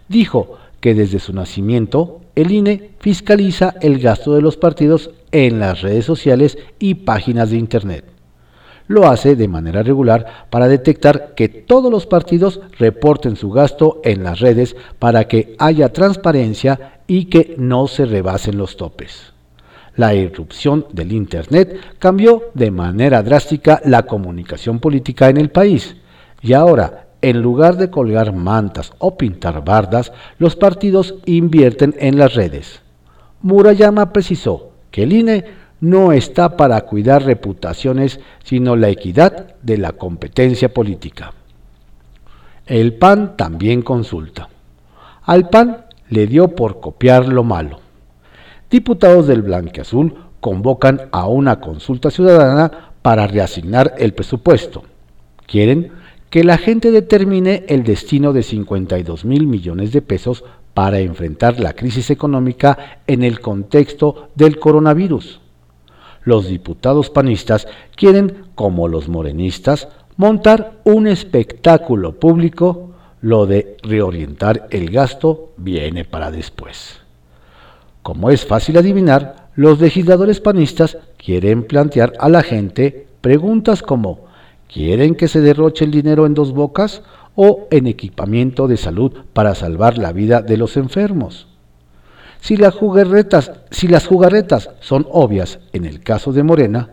Dijo 0.07 0.57
que 0.79 0.93
desde 0.93 1.19
su 1.19 1.33
nacimiento 1.33 2.21
el 2.35 2.51
INE 2.51 2.91
fiscaliza 2.99 3.75
el 3.81 3.99
gasto 3.99 4.33
de 4.33 4.41
los 4.41 4.55
partidos 4.55 5.11
en 5.31 5.59
las 5.59 5.81
redes 5.81 6.05
sociales 6.05 6.57
y 6.79 6.95
páginas 6.95 7.49
de 7.49 7.57
Internet. 7.57 8.18
Lo 8.89 9.07
hace 9.07 9.35
de 9.35 9.47
manera 9.47 9.83
regular 9.83 10.47
para 10.49 10.67
detectar 10.67 11.35
que 11.35 11.47
todos 11.47 11.91
los 11.91 12.07
partidos 12.07 12.59
reporten 12.79 13.35
su 13.35 13.51
gasto 13.51 14.01
en 14.03 14.23
las 14.23 14.39
redes 14.39 14.75
para 14.97 15.27
que 15.27 15.55
haya 15.59 15.93
transparencia 15.93 17.01
y 17.05 17.25
que 17.25 17.53
no 17.59 17.87
se 17.87 18.05
rebasen 18.05 18.57
los 18.57 18.77
topes. 18.77 19.31
La 19.95 20.15
irrupción 20.15 20.87
del 20.91 21.11
Internet 21.11 21.79
cambió 21.99 22.45
de 22.55 22.71
manera 22.71 23.21
drástica 23.21 23.79
la 23.85 24.07
comunicación 24.07 24.79
política 24.79 25.29
en 25.29 25.37
el 25.37 25.51
país 25.51 25.95
y 26.41 26.53
ahora 26.53 27.09
en 27.21 27.43
lugar 27.43 27.77
de 27.77 27.91
colgar 27.91 28.33
mantas 28.33 28.93
o 28.97 29.17
pintar 29.17 29.63
bardas, 29.63 30.11
los 30.39 30.55
partidos 30.55 31.13
invierten 31.25 31.93
en 31.99 32.17
las 32.17 32.33
redes. 32.33 32.81
Murayama 33.43 34.11
precisó 34.11 34.71
que 34.89 35.03
el 35.03 35.13
INE 35.13 35.45
no 35.81 36.11
está 36.11 36.57
para 36.57 36.81
cuidar 36.81 37.23
reputaciones, 37.23 38.19
sino 38.43 38.75
la 38.75 38.89
equidad 38.89 39.55
de 39.61 39.77
la 39.77 39.93
competencia 39.93 40.73
política. 40.73 41.33
El 42.65 42.93
PAN 42.93 43.35
también 43.37 43.81
consulta. 43.81 44.49
Al 45.23 45.49
PAN 45.49 45.85
le 46.09 46.27
dio 46.27 46.49
por 46.49 46.79
copiar 46.79 47.27
lo 47.27 47.43
malo. 47.43 47.79
Diputados 48.69 49.27
del 49.27 49.41
Blanqueazul 49.41 50.15
convocan 50.39 51.01
a 51.11 51.27
una 51.27 51.59
consulta 51.59 52.11
ciudadana 52.11 52.91
para 53.01 53.27
reasignar 53.27 53.95
el 53.97 54.13
presupuesto. 54.13 54.83
Quieren 55.47 55.91
que 56.29 56.43
la 56.43 56.57
gente 56.57 56.91
determine 56.91 57.65
el 57.67 57.83
destino 57.83 58.33
de 58.33 58.43
52 58.43 59.25
mil 59.25 59.47
millones 59.47 59.91
de 59.91 60.01
pesos 60.01 60.43
para 60.73 60.99
enfrentar 60.99 61.59
la 61.59 61.73
crisis 61.73 62.11
económica 62.11 63.01
en 63.07 63.23
el 63.23 63.39
contexto 63.39 64.29
del 64.35 64.59
coronavirus. 64.59 65.41
Los 66.23 66.47
diputados 66.47 67.09
panistas 67.09 67.67
quieren, 67.95 68.45
como 68.55 68.87
los 68.87 69.07
morenistas, 69.07 69.87
montar 70.17 70.79
un 70.83 71.07
espectáculo 71.07 72.19
público, 72.19 72.91
lo 73.21 73.45
de 73.45 73.77
reorientar 73.83 74.67
el 74.69 74.89
gasto 74.89 75.51
viene 75.57 76.05
para 76.05 76.31
después. 76.31 76.99
Como 78.01 78.29
es 78.29 78.45
fácil 78.45 78.77
adivinar, 78.77 79.49
los 79.55 79.79
legisladores 79.79 80.39
panistas 80.39 80.97
quieren 81.17 81.63
plantear 81.63 82.13
a 82.19 82.29
la 82.29 82.43
gente 82.43 83.07
preguntas 83.21 83.81
como 83.81 84.29
¿Quieren 84.71 85.15
que 85.15 85.27
se 85.27 85.41
derroche 85.41 85.83
el 85.83 85.89
dinero 85.89 86.27
en 86.27 86.35
dos 86.35 86.53
bocas 86.53 87.01
o 87.35 87.67
en 87.71 87.87
equipamiento 87.87 88.67
de 88.67 88.77
salud 88.77 89.11
para 89.33 89.55
salvar 89.55 89.97
la 89.97 90.13
vida 90.13 90.43
de 90.43 90.57
los 90.57 90.77
enfermos? 90.77 91.47
Si 92.41 92.55
las 92.57 92.75
jugarretas, 92.75 93.51
son 94.79 95.07
obvias 95.11 95.59
en 95.73 95.85
el 95.85 96.01
caso 96.01 96.31
de 96.31 96.43
Morena, 96.43 96.89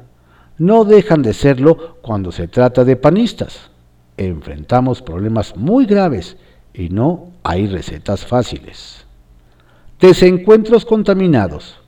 no 0.59 0.85
dejan 0.85 1.23
de 1.23 1.33
serlo 1.33 1.97
cuando 2.03 2.33
se 2.33 2.49
trata 2.49 2.85
de 2.85 2.97
panistas. 2.97 3.71
Enfrentamos 4.17 5.03
problemas 5.03 5.57
muy 5.57 5.87
graves 5.87 6.37
y 6.75 6.89
no 6.89 7.31
hay 7.43 7.67
recetas 7.67 8.27
fáciles. 8.27 9.05
Desencuentros 10.01 10.85
contaminados. 10.85 11.79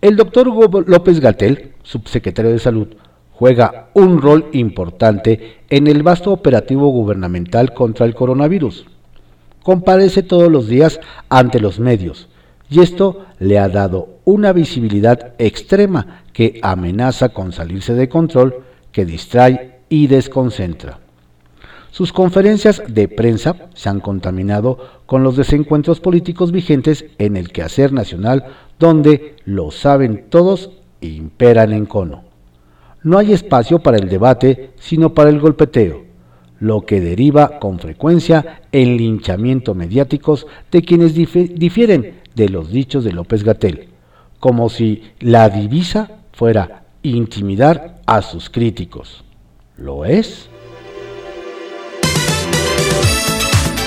El 0.00 0.16
doctor 0.16 0.48
López 0.88 1.20
Gatel, 1.20 1.74
subsecretario 1.82 2.50
de 2.52 2.58
Salud, 2.58 2.88
juega 3.32 3.90
un 3.94 4.20
rol 4.20 4.48
importante 4.52 5.58
en 5.68 5.86
el 5.86 6.02
vasto 6.02 6.32
operativo 6.32 6.88
gubernamental 6.88 7.74
contra 7.74 8.06
el 8.06 8.14
coronavirus. 8.14 8.86
Comparece 9.62 10.22
todos 10.22 10.50
los 10.50 10.68
días 10.68 11.00
ante 11.28 11.60
los 11.60 11.78
medios 11.80 12.28
y 12.74 12.80
esto 12.80 13.26
le 13.38 13.60
ha 13.60 13.68
dado 13.68 14.18
una 14.24 14.52
visibilidad 14.52 15.34
extrema 15.38 16.24
que 16.32 16.58
amenaza 16.60 17.28
con 17.28 17.52
salirse 17.52 17.94
de 17.94 18.08
control, 18.08 18.64
que 18.90 19.04
distrae 19.04 19.78
y 19.88 20.08
desconcentra. 20.08 20.98
Sus 21.92 22.12
conferencias 22.12 22.82
de 22.88 23.06
prensa 23.06 23.68
se 23.74 23.88
han 23.88 24.00
contaminado 24.00 24.78
con 25.06 25.22
los 25.22 25.36
desencuentros 25.36 26.00
políticos 26.00 26.50
vigentes 26.50 27.04
en 27.18 27.36
el 27.36 27.52
quehacer 27.52 27.92
nacional 27.92 28.46
donde 28.80 29.36
lo 29.44 29.70
saben 29.70 30.26
todos 30.28 30.72
imperan 31.00 31.72
en 31.72 31.86
cono. 31.86 32.24
No 33.04 33.18
hay 33.18 33.32
espacio 33.32 33.78
para 33.78 33.98
el 33.98 34.08
debate, 34.08 34.70
sino 34.80 35.14
para 35.14 35.30
el 35.30 35.38
golpeteo, 35.38 36.03
lo 36.64 36.86
que 36.86 36.98
deriva 36.98 37.58
con 37.58 37.78
frecuencia 37.78 38.62
en 38.72 38.96
linchamiento 38.96 39.74
mediáticos 39.74 40.46
de 40.72 40.80
quienes 40.80 41.12
difieren 41.12 42.22
de 42.34 42.48
los 42.48 42.70
dichos 42.70 43.04
de 43.04 43.12
López 43.12 43.44
Gatel, 43.44 43.90
como 44.40 44.70
si 44.70 45.02
la 45.20 45.50
divisa 45.50 46.10
fuera 46.32 46.84
intimidar 47.02 48.00
a 48.06 48.22
sus 48.22 48.48
críticos. 48.48 49.24
¿Lo 49.76 50.06
es? 50.06 50.48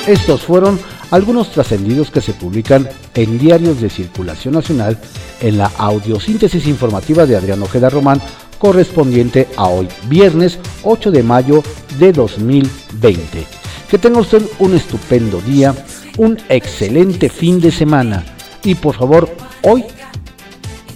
Estos 0.05 0.43
fueron 0.43 0.79
algunos 1.09 1.49
trascendidos 1.49 2.11
que 2.11 2.21
se 2.21 2.33
publican 2.33 2.87
en 3.15 3.39
diarios 3.39 3.81
de 3.81 3.89
circulación 3.89 4.53
nacional 4.53 4.99
en 5.41 5.57
la 5.57 5.71
audiosíntesis 5.79 6.67
informativa 6.67 7.25
de 7.25 7.37
Adrián 7.37 7.63
Ojeda 7.63 7.89
Román 7.89 8.21
correspondiente 8.57 9.47
a 9.55 9.67
hoy, 9.67 9.87
viernes 10.07 10.59
8 10.83 11.11
de 11.11 11.23
mayo 11.23 11.63
de 11.99 12.11
2020. 12.11 13.45
Que 13.89 13.97
tenga 13.97 14.19
usted 14.19 14.43
un 14.59 14.75
estupendo 14.75 15.39
día, 15.41 15.73
un 16.17 16.37
excelente 16.49 17.29
fin 17.29 17.59
de 17.59 17.71
semana 17.71 18.25
y 18.63 18.75
por 18.75 18.95
favor, 18.95 19.29
hoy 19.63 19.85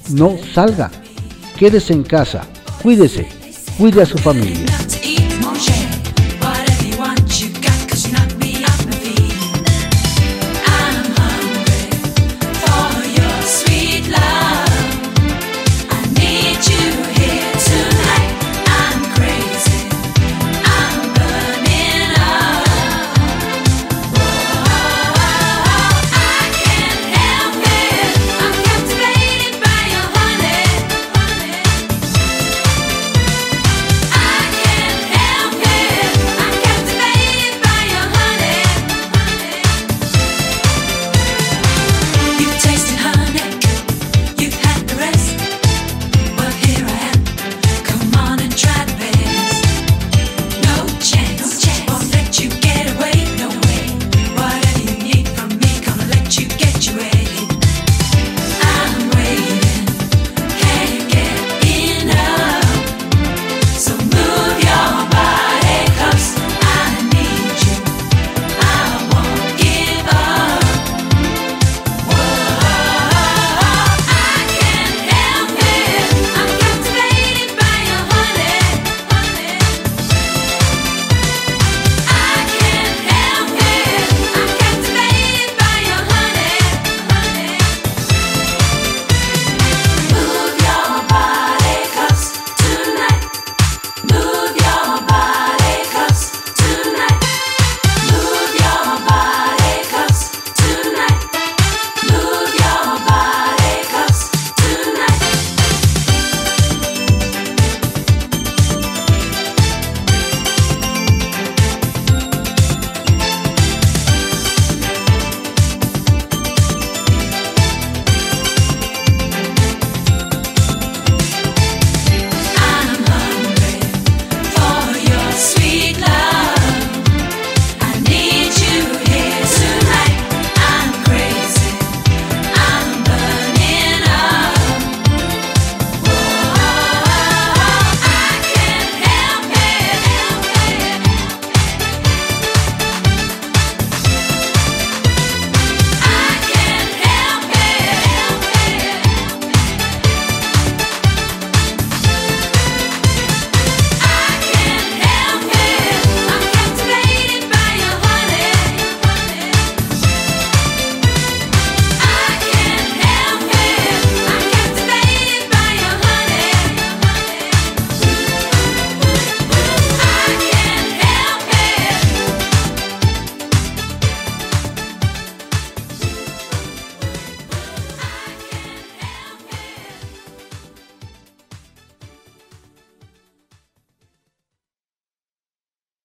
no 0.10 0.38
salga, 0.54 0.92
quédese 1.58 1.94
en 1.94 2.04
casa, 2.04 2.44
cuídese, 2.82 3.28
cuide 3.78 4.02
a 4.02 4.06
su 4.06 4.18
familia. 4.18 4.66